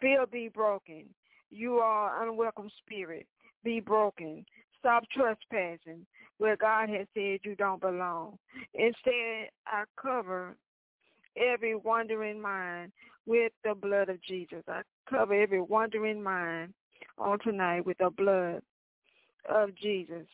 Feel 0.00 0.26
be 0.30 0.48
broken. 0.48 1.04
You 1.50 1.74
are 1.76 2.26
unwelcome 2.26 2.70
spirit. 2.84 3.26
Be 3.62 3.80
broken. 3.80 4.44
Stop 4.78 5.04
trespassing 5.12 6.04
where 6.42 6.56
God 6.56 6.88
has 6.88 7.06
said 7.14 7.38
you 7.44 7.54
don't 7.56 7.80
belong. 7.80 8.36
Instead, 8.74 9.50
I 9.64 9.84
cover 9.96 10.56
every 11.36 11.76
wandering 11.76 12.42
mind 12.42 12.90
with 13.26 13.52
the 13.62 13.76
blood 13.76 14.08
of 14.08 14.20
Jesus. 14.24 14.64
I 14.66 14.80
cover 15.08 15.40
every 15.40 15.60
wandering 15.60 16.20
mind 16.20 16.74
on 17.16 17.38
tonight 17.44 17.86
with 17.86 17.96
the 17.98 18.10
blood 18.10 18.60
of 19.48 19.72
Jesus. 19.76 20.26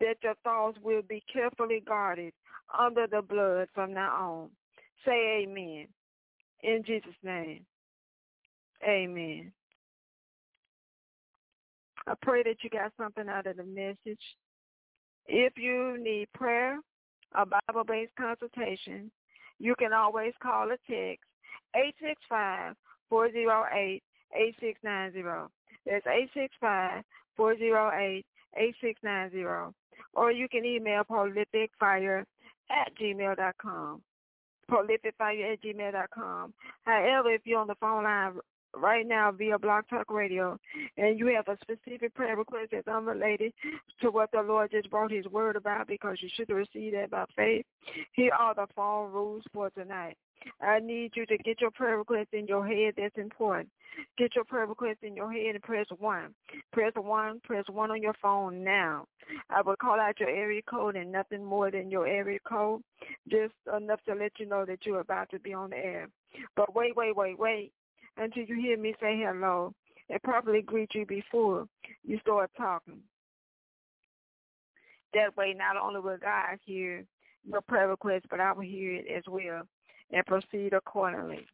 That 0.00 0.16
your 0.24 0.34
thoughts 0.42 0.78
will 0.82 1.02
be 1.02 1.22
carefully 1.32 1.80
guarded 1.86 2.32
under 2.76 3.06
the 3.06 3.22
blood 3.22 3.68
from 3.72 3.94
now 3.94 4.16
on. 4.16 4.50
Say 5.06 5.44
amen. 5.44 5.86
In 6.64 6.82
Jesus' 6.84 7.14
name. 7.22 7.64
Amen. 8.82 9.52
I 12.08 12.14
pray 12.22 12.42
that 12.44 12.56
you 12.62 12.70
got 12.70 12.92
something 12.96 13.28
out 13.28 13.46
of 13.46 13.58
the 13.58 13.64
message. 13.64 14.22
If 15.26 15.58
you 15.58 15.98
need 16.02 16.32
prayer, 16.32 16.80
a 17.34 17.44
Bible-based 17.44 18.14
consultation, 18.18 19.10
you 19.58 19.74
can 19.78 19.92
always 19.92 20.32
call 20.42 20.70
or 20.70 20.78
text 20.88 21.26
865-408-8690. 23.12 25.48
That's 25.84 26.06
865-408-8690. 27.38 29.74
Or 30.14 30.32
you 30.32 30.48
can 30.48 30.64
email 30.64 31.04
prolificfire 31.04 32.24
at 32.70 32.94
gmail.com. 32.98 34.00
Prolificfire 34.70 35.52
at 35.52 35.62
gmail.com. 35.62 36.54
However, 36.84 37.32
if 37.32 37.42
you're 37.44 37.60
on 37.60 37.66
the 37.66 37.74
phone 37.74 38.04
line 38.04 38.38
right 38.80 39.06
now 39.06 39.32
via 39.32 39.58
Blog 39.58 39.84
Talk 39.88 40.10
Radio, 40.10 40.58
and 40.96 41.18
you 41.18 41.26
have 41.26 41.48
a 41.48 41.58
specific 41.62 42.14
prayer 42.14 42.36
request 42.36 42.68
that's 42.72 42.88
unrelated 42.88 43.52
to 44.00 44.10
what 44.10 44.30
the 44.32 44.42
Lord 44.42 44.70
just 44.70 44.90
brought 44.90 45.10
his 45.10 45.26
word 45.26 45.56
about 45.56 45.88
because 45.88 46.18
you 46.20 46.28
should 46.34 46.48
receive 46.50 46.92
that 46.92 47.10
by 47.10 47.24
faith, 47.36 47.66
here 48.12 48.32
are 48.38 48.54
the 48.54 48.66
phone 48.74 49.12
rules 49.12 49.42
for 49.52 49.70
tonight. 49.70 50.16
I 50.60 50.78
need 50.78 51.12
you 51.14 51.26
to 51.26 51.38
get 51.38 51.60
your 51.60 51.70
prayer 51.70 51.98
request 51.98 52.28
in 52.32 52.46
your 52.46 52.66
head. 52.66 52.94
That's 52.96 53.16
important. 53.16 53.68
Get 54.16 54.36
your 54.36 54.44
prayer 54.44 54.66
request 54.66 54.98
in 55.02 55.16
your 55.16 55.32
head 55.32 55.54
and 55.54 55.62
press 55.62 55.86
1. 55.98 56.34
Press 56.72 56.92
1. 56.94 57.40
Press 57.42 57.64
1 57.68 57.90
on 57.90 58.02
your 58.02 58.14
phone 58.22 58.62
now. 58.62 59.04
I 59.50 59.62
will 59.62 59.76
call 59.76 59.98
out 59.98 60.20
your 60.20 60.28
area 60.28 60.62
code 60.62 60.94
and 60.94 61.10
nothing 61.10 61.44
more 61.44 61.70
than 61.70 61.90
your 61.90 62.06
area 62.06 62.38
code. 62.48 62.82
Just 63.28 63.54
enough 63.76 64.00
to 64.06 64.14
let 64.14 64.32
you 64.38 64.46
know 64.46 64.64
that 64.64 64.86
you're 64.86 65.00
about 65.00 65.28
to 65.30 65.40
be 65.40 65.52
on 65.52 65.70
the 65.70 65.76
air. 65.76 66.08
But 66.54 66.74
wait, 66.74 66.96
wait, 66.96 67.16
wait, 67.16 67.38
wait 67.38 67.72
until 68.18 68.44
you 68.44 68.56
hear 68.56 68.76
me 68.76 68.94
say 69.00 69.18
hello 69.24 69.72
and 70.10 70.22
properly 70.22 70.62
greet 70.62 70.94
you 70.94 71.06
before 71.06 71.66
you 72.04 72.18
start 72.20 72.50
talking. 72.56 73.00
That 75.14 75.36
way, 75.36 75.54
not 75.56 75.76
only 75.76 76.00
will 76.00 76.18
God 76.18 76.58
hear 76.64 77.04
your 77.48 77.62
prayer 77.62 77.88
request, 77.88 78.26
but 78.30 78.40
I 78.40 78.52
will 78.52 78.62
hear 78.62 78.96
it 78.96 79.06
as 79.16 79.24
well 79.26 79.62
and 80.12 80.26
proceed 80.26 80.72
accordingly. 80.72 81.46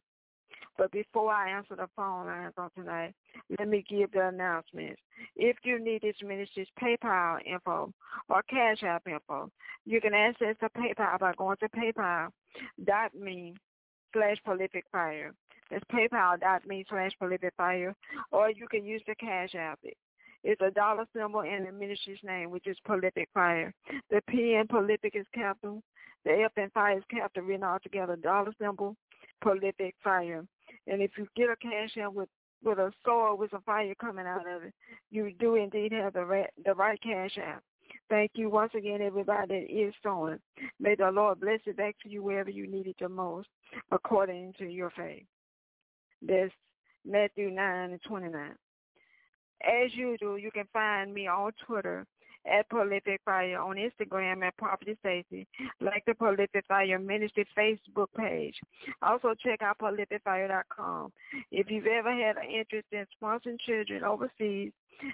But 0.77 0.91
before 0.91 1.31
I 1.31 1.51
answer 1.51 1.75
the 1.77 1.87
phone 1.95 2.25
lines 2.25 2.53
on 2.57 2.69
tonight, 2.75 3.13
let 3.57 3.69
me 3.69 3.85
give 3.87 4.11
the 4.11 4.27
announcements. 4.27 5.01
If 5.37 5.55
you 5.63 5.79
need 5.79 6.01
this 6.01 6.15
ministry's 6.21 6.67
PayPal 6.81 7.37
info 7.45 7.93
or 8.27 8.43
Cash 8.43 8.83
App 8.83 9.07
info, 9.07 9.49
you 9.85 10.01
can 10.01 10.13
access 10.13 10.55
the 10.59 10.69
PayPal 10.77 11.17
by 11.19 11.33
going 11.37 11.57
to 11.57 11.69
paypal.me 11.69 13.53
slash 14.15 14.37
prolific 14.43 14.85
fire. 14.91 15.33
That's 15.69 15.83
paypal.me 15.91 16.85
slash 16.89 17.11
prolific 17.19 17.53
fire. 17.57 17.93
Or 18.31 18.49
you 18.49 18.67
can 18.67 18.85
use 18.85 19.01
the 19.07 19.15
Cash 19.15 19.55
App. 19.55 19.79
It's 20.43 20.61
a 20.61 20.71
dollar 20.71 21.05
symbol 21.15 21.41
and 21.41 21.67
the 21.67 21.71
ministry's 21.71 22.19
name, 22.23 22.51
which 22.51 22.67
is 22.67 22.77
prolific 22.85 23.29
fire. 23.33 23.73
The 24.11 24.21
P 24.29 24.55
in 24.55 24.67
prolific 24.67 25.15
is 25.15 25.25
capital. 25.33 25.81
The 26.23 26.43
F 26.45 26.51
in 26.57 26.69
fire 26.69 26.97
is 26.97 27.03
capital 27.09 27.43
written 27.43 27.63
all 27.63 27.79
together. 27.81 28.15
Dollar 28.15 28.53
symbol, 28.61 28.95
prolific 29.41 29.95
fire. 30.03 30.45
And 30.87 31.01
if 31.01 31.11
you 31.17 31.27
get 31.35 31.49
a 31.49 31.55
cash 31.55 31.97
app 32.01 32.13
with 32.13 32.29
with 32.63 32.79
a 32.79 32.91
sword 33.03 33.39
with 33.39 33.51
some 33.51 33.61
fire 33.61 33.93
coming 33.99 34.25
out 34.25 34.47
of 34.47 34.63
it, 34.63 34.73
you 35.11 35.31
do 35.39 35.55
indeed 35.55 35.91
have 35.91 36.13
the 36.13 36.25
right, 36.25 36.49
the 36.63 36.73
right 36.73 36.99
cash 37.01 37.37
app. 37.37 37.63
Thank 38.09 38.31
you 38.35 38.49
once 38.49 38.71
again, 38.77 39.01
everybody 39.01 39.47
that 39.47 39.87
is 39.87 39.93
sowing. 40.03 40.39
May 40.79 40.95
the 40.95 41.09
Lord 41.11 41.39
bless 41.39 41.59
it 41.65 41.77
back 41.77 41.95
to 42.03 42.09
you 42.09 42.21
wherever 42.21 42.51
you 42.51 42.67
need 42.67 42.87
it 42.87 42.97
the 42.99 43.09
most, 43.09 43.47
according 43.91 44.53
to 44.59 44.65
your 44.65 44.91
faith. 44.91 45.25
That's 46.21 46.51
Matthew 47.03 47.49
9 47.49 47.91
and 47.91 48.01
29. 48.03 48.51
As 49.63 49.93
usual, 49.95 50.37
you 50.37 50.51
can 50.51 50.65
find 50.71 51.13
me 51.13 51.27
on 51.27 51.51
Twitter 51.65 52.05
at 52.51 52.69
Prolific 52.69 53.21
Fire, 53.25 53.59
on 53.59 53.77
Instagram 53.77 54.45
at 54.45 54.57
Prophetess 54.57 54.97
Stacy, 54.99 55.47
like 55.81 56.03
the 56.05 56.13
Prolific 56.13 56.65
Fire 56.67 56.99
Ministry 56.99 57.45
Facebook 57.57 58.07
page. 58.15 58.55
Also 59.01 59.33
check 59.43 59.61
out 59.61 59.79
prolificfire.com. 59.79 61.11
If 61.51 61.69
you've 61.69 61.87
ever 61.87 62.11
had 62.11 62.37
an 62.37 62.49
interest 62.49 62.87
in 62.91 63.05
sponsoring 63.21 63.59
children 63.65 64.03
overseas 64.03 64.71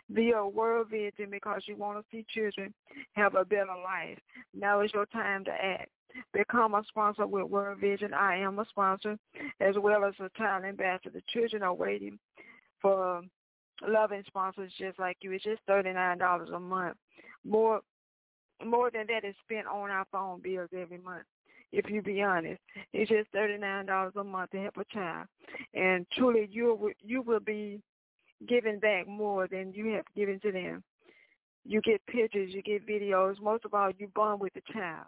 via 0.10 0.46
World 0.46 0.90
Vision 0.90 1.30
because 1.32 1.62
you 1.66 1.76
want 1.76 2.00
to 2.00 2.06
see 2.12 2.26
children 2.34 2.74
have 3.14 3.36
a 3.36 3.46
better 3.46 3.66
life, 3.84 4.18
now 4.54 4.82
is 4.82 4.92
your 4.94 5.06
time 5.08 5.46
to 5.46 5.52
act. 5.52 5.90
Become 6.34 6.76
a 6.76 6.84
sponsor 6.90 7.26
with 7.26 7.46
World 7.46 7.80
Vision. 7.80 8.14
I 8.14 8.36
am 8.38 8.60
a 8.60 8.66
sponsor 8.70 9.18
as 9.62 9.76
well 9.78 10.04
as 10.04 10.14
a 10.20 10.30
child 10.38 10.66
ambassador. 10.66 11.12
The 11.12 11.22
children 11.30 11.64
are 11.64 11.74
waiting 11.74 12.20
for 12.82 13.22
loving 13.88 14.24
sponsors 14.28 14.72
just 14.78 15.00
like 15.00 15.18
you. 15.22 15.32
It's 15.32 15.44
just 15.44 15.62
thirty 15.68 15.92
nine 15.94 16.18
dollars 16.18 16.50
a 16.54 16.60
month. 16.60 16.98
More 17.46 17.82
more 18.66 18.92
than 18.92 19.08
that 19.08 19.28
is 19.28 19.36
spent 19.44 19.68
on 19.68 19.90
our 19.90 20.06
phone 20.12 20.42
bills 20.42 20.70
every 20.76 21.00
month. 21.00 21.26
If 21.72 21.90
you 21.90 22.02
be 22.02 22.22
honest, 22.22 22.62
it's 22.94 23.10
just 23.10 23.30
thirty 23.32 23.58
nine 23.58 23.86
dollars 23.86 24.14
a 24.16 24.24
month 24.24 24.52
to 24.52 24.62
help 24.62 24.78
a 24.78 24.86
child, 24.94 25.28
and 25.74 26.06
truly 26.18 26.48
you 26.52 26.92
you 27.02 27.22
will 27.22 27.40
be 27.40 27.82
giving 28.48 28.80
back 28.80 29.08
more 29.08 29.48
than 29.48 29.72
you 29.74 29.94
have 29.94 30.06
given 30.16 30.40
to 30.42 30.52
them. 30.52 30.84
You 31.64 31.80
get 31.82 32.06
pictures, 32.08 32.52
you 32.54 32.62
get 32.64 32.88
videos. 32.88 33.40
Most 33.40 33.66
of 33.66 33.74
all, 33.74 33.92
you 33.98 34.08
bond 34.16 34.42
with 34.42 34.54
the 34.54 34.62
child, 34.74 35.06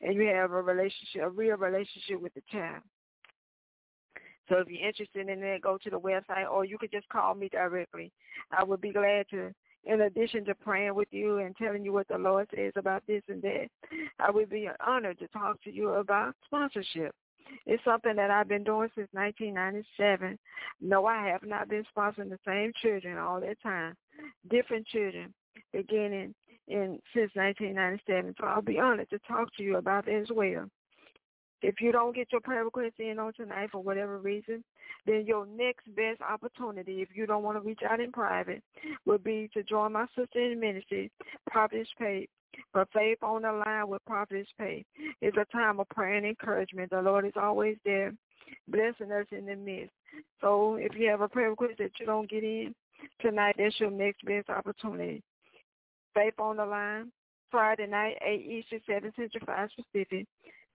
and 0.00 0.14
you 0.14 0.26
have 0.26 0.52
a 0.52 0.62
relationship, 0.62 1.22
a 1.22 1.30
real 1.30 1.56
relationship 1.56 2.20
with 2.20 2.34
the 2.34 2.42
child. 2.50 2.82
So 4.48 4.58
if 4.58 4.68
you're 4.68 4.86
interested 4.86 5.28
in 5.28 5.40
that, 5.40 5.60
go 5.62 5.78
to 5.78 5.90
the 5.90 6.00
website 6.00 6.50
or 6.50 6.64
you 6.64 6.78
could 6.78 6.92
just 6.92 7.08
call 7.08 7.34
me 7.34 7.48
directly. 7.48 8.12
I 8.50 8.64
would 8.64 8.80
be 8.80 8.92
glad 8.92 9.26
to, 9.30 9.52
in 9.84 10.00
addition 10.02 10.44
to 10.46 10.54
praying 10.54 10.94
with 10.94 11.08
you 11.10 11.38
and 11.38 11.56
telling 11.56 11.84
you 11.84 11.92
what 11.92 12.08
the 12.08 12.18
Lord 12.18 12.48
says 12.54 12.72
about 12.76 13.02
this 13.06 13.22
and 13.28 13.42
that, 13.42 13.68
I 14.18 14.30
would 14.30 14.50
be 14.50 14.68
honored 14.84 15.18
to 15.20 15.28
talk 15.28 15.62
to 15.62 15.72
you 15.72 15.90
about 15.90 16.34
sponsorship. 16.44 17.14
It's 17.66 17.84
something 17.84 18.16
that 18.16 18.30
I've 18.30 18.48
been 18.48 18.64
doing 18.64 18.88
since 18.94 19.08
1997. 19.12 20.38
No, 20.80 21.06
I 21.06 21.26
have 21.28 21.42
not 21.42 21.68
been 21.68 21.84
sponsoring 21.94 22.30
the 22.30 22.38
same 22.46 22.72
children 22.80 23.18
all 23.18 23.40
that 23.40 23.60
time. 23.62 23.94
Different 24.50 24.86
children 24.86 25.34
beginning 25.72 26.34
in 26.68 26.98
since 27.14 27.30
1997. 27.34 28.34
So 28.40 28.46
I'll 28.46 28.62
be 28.62 28.78
honored 28.78 29.10
to 29.10 29.18
talk 29.20 29.48
to 29.56 29.62
you 29.62 29.76
about 29.76 30.08
it 30.08 30.22
as 30.22 30.28
well. 30.34 30.66
If 31.62 31.80
you 31.80 31.92
don't 31.92 32.14
get 32.14 32.32
your 32.32 32.40
prayer 32.40 32.64
request 32.64 32.94
in 32.98 33.18
on 33.18 33.32
tonight 33.34 33.70
for 33.70 33.82
whatever 33.82 34.18
reason, 34.18 34.64
then 35.06 35.24
your 35.26 35.46
next 35.46 35.86
best 35.94 36.20
opportunity, 36.20 37.02
if 37.02 37.08
you 37.14 37.26
don't 37.26 37.42
want 37.44 37.56
to 37.56 37.66
reach 37.66 37.80
out 37.88 38.00
in 38.00 38.12
private, 38.12 38.62
would 39.06 39.22
be 39.22 39.48
to 39.54 39.62
join 39.62 39.92
my 39.92 40.06
sister 40.16 40.40
in 40.40 40.58
ministry, 40.58 41.10
Prophetess 41.48 41.88
Pay, 41.98 42.28
for 42.72 42.86
faith 42.92 43.18
on 43.22 43.42
the 43.42 43.52
line 43.52 43.88
with 43.88 44.04
Prophetess 44.06 44.48
Pay. 44.58 44.84
It's 45.20 45.36
a 45.36 45.46
time 45.56 45.80
of 45.80 45.88
prayer 45.88 46.16
and 46.16 46.26
encouragement. 46.26 46.90
The 46.90 47.00
Lord 47.00 47.26
is 47.26 47.32
always 47.40 47.76
there, 47.84 48.12
blessing 48.68 49.12
us 49.12 49.26
in 49.30 49.46
the 49.46 49.56
midst. 49.56 49.92
So 50.40 50.76
if 50.80 50.92
you 50.96 51.08
have 51.10 51.20
a 51.20 51.28
prayer 51.28 51.50
request 51.50 51.78
that 51.78 51.92
you 51.98 52.06
don't 52.06 52.28
get 52.28 52.44
in 52.44 52.74
tonight, 53.20 53.54
that's 53.56 53.78
your 53.78 53.90
next 53.90 54.24
best 54.24 54.50
opportunity. 54.50 55.22
Faith 56.14 56.34
on 56.38 56.56
the 56.56 56.66
line, 56.66 57.10
Friday 57.50 57.86
night, 57.86 58.16
8 58.24 58.40
Eastern, 58.40 58.80
7 58.86 59.12
Central, 59.16 59.46
5 59.46 59.68
Pacific. 59.76 60.26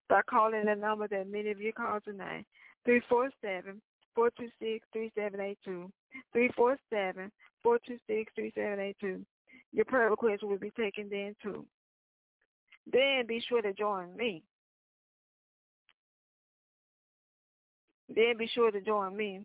By 0.08 0.22
calling 0.28 0.64
the 0.64 0.74
number 0.74 1.06
that 1.08 1.30
many 1.30 1.50
of 1.50 1.60
you 1.60 1.72
called 1.72 2.02
tonight, 2.04 2.46
347 2.84 3.80
426 4.14 4.86
3782. 4.92 5.92
347 6.32 7.30
426 7.62 8.32
3782. 8.34 9.26
Your 9.72 9.84
prayer 9.84 10.10
request 10.10 10.42
will 10.42 10.58
be 10.58 10.70
taken 10.70 11.08
then 11.10 11.36
too. 11.42 11.66
Then 12.90 13.24
be 13.26 13.42
sure 13.48 13.60
to 13.60 13.72
join 13.74 14.16
me. 14.16 14.42
Then 18.08 18.38
be 18.38 18.48
sure 18.54 18.70
to 18.70 18.80
join 18.80 19.14
me, 19.14 19.40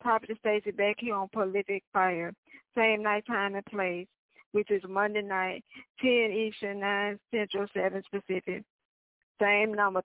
Prophet 0.00 0.36
Stacy, 0.38 0.70
back 0.70 0.96
here 0.98 1.14
on 1.14 1.28
Prolific 1.32 1.82
Fire. 1.92 2.34
Same 2.76 3.02
night, 3.02 3.24
time, 3.26 3.54
and 3.54 3.64
place, 3.64 4.06
which 4.52 4.70
is 4.70 4.82
Monday 4.86 5.22
night, 5.22 5.64
10 6.02 6.10
Eastern, 6.10 6.80
9 6.80 7.18
Central, 7.30 7.66
7 7.72 8.02
Pacific. 8.12 8.62
Same 9.40 9.72
number, 9.74 10.02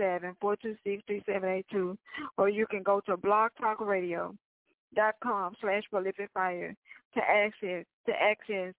347-426-3782. 0.00 1.96
Or 2.36 2.48
you 2.48 2.66
can 2.66 2.82
go 2.82 3.00
to 3.06 3.16
blogtalkradio.com 3.16 5.54
slash 5.60 5.84
prolific 5.90 6.30
fire 6.34 6.74
to 7.14 7.20
access, 7.20 7.84
to 8.06 8.12
access 8.12 8.74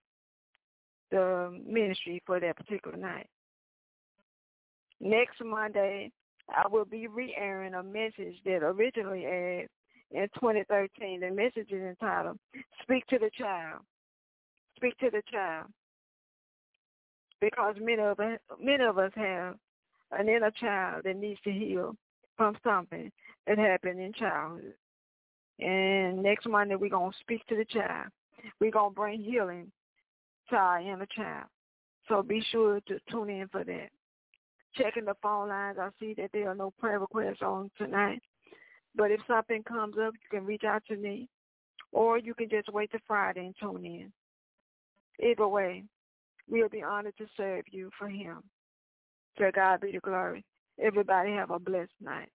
the 1.12 1.60
ministry 1.66 2.22
for 2.26 2.40
that 2.40 2.56
particular 2.56 2.98
night. 2.98 3.28
Next 5.02 5.44
Monday, 5.44 6.12
I 6.50 6.68
will 6.68 6.86
be 6.86 7.08
re-airing 7.08 7.74
a 7.74 7.84
message 7.84 8.36
that 8.46 8.64
originally 8.64 9.26
aired 9.26 9.70
in 10.12 10.28
2013. 10.36 11.22
The 11.22 11.32
message 11.32 11.72
is 11.72 11.82
entitled, 11.82 12.38
Speak 12.84 13.08
to 13.08 13.18
the 13.18 13.32
Child. 13.38 13.82
Speak 14.76 14.98
to 15.00 15.10
the 15.10 15.24
Child. 15.32 15.68
Because 17.42 17.76
many 17.80 18.02
of 18.02 18.20
us, 18.20 18.40
many 18.62 18.84
of 18.84 18.98
us 18.98 19.14
have 19.16 19.56
an 20.12 20.30
inner 20.30 20.51
child 20.51 21.03
that 21.05 21.16
needs 21.16 21.39
to 21.43 21.51
heal 21.51 21.95
from 22.38 22.57
something 22.64 23.12
that 23.47 23.57
happened 23.57 23.99
in 23.99 24.14
childhood. 24.14 24.74
And 25.60 26.24
next 26.24 26.47
Monday, 26.47 26.76
we're 26.76 26.89
going 26.89 27.12
to 27.12 27.18
speak 27.20 27.45
to 27.47 27.55
the 27.55 27.66
child. 27.66 28.07
We're 28.60 28.72
going 28.72 28.91
to 28.91 28.95
bring 28.95 29.22
healing 29.22 29.72
to 30.49 30.55
our 30.55 30.80
inner 30.80 31.07
child. 31.16 31.47
So 32.07 32.24
be 32.24 32.41
sure 32.51 32.80
to 32.88 32.99
tune 33.12 33.30
in 33.30 33.47
for 33.49 33.64
that. 33.64 33.89
Checking 34.76 35.05
the 35.05 35.16
phone 35.22 35.49
lines, 35.49 35.78
I 35.80 35.89
see 35.99 36.14
that 36.16 36.30
there 36.32 36.49
are 36.49 36.55
no 36.55 36.72
prayer 36.80 36.99
requests 36.99 37.41
on 37.41 37.70
tonight. 37.78 38.22
But 38.95 39.12
if 39.12 39.20
something 39.28 39.64
comes 39.64 39.95
up, 40.01 40.14
you 40.14 40.39
can 40.39 40.45
reach 40.45 40.64
out 40.64 40.84
to 40.88 40.95
me. 40.95 41.28
Or 41.91 42.18
you 42.18 42.34
can 42.34 42.49
just 42.49 42.72
wait 42.72 42.91
till 42.91 42.99
Friday 43.07 43.45
and 43.45 43.55
tune 43.60 43.86
in. 43.86 44.12
Either 45.28 45.47
way, 45.47 45.84
we'll 46.47 46.70
be 46.70 46.84
honored 46.84 47.18
to 47.18 47.26
serve 47.36 47.66
you 47.72 47.89
for 47.97 48.07
him. 48.07 48.43
To 49.40 49.52
God 49.52 49.82
be 49.82 49.94
the 49.94 50.00
glory. 50.00 50.46
Everybody 50.82 51.34
have 51.34 51.52
a 51.52 51.60
blessed 51.60 51.92
night. 52.02 52.30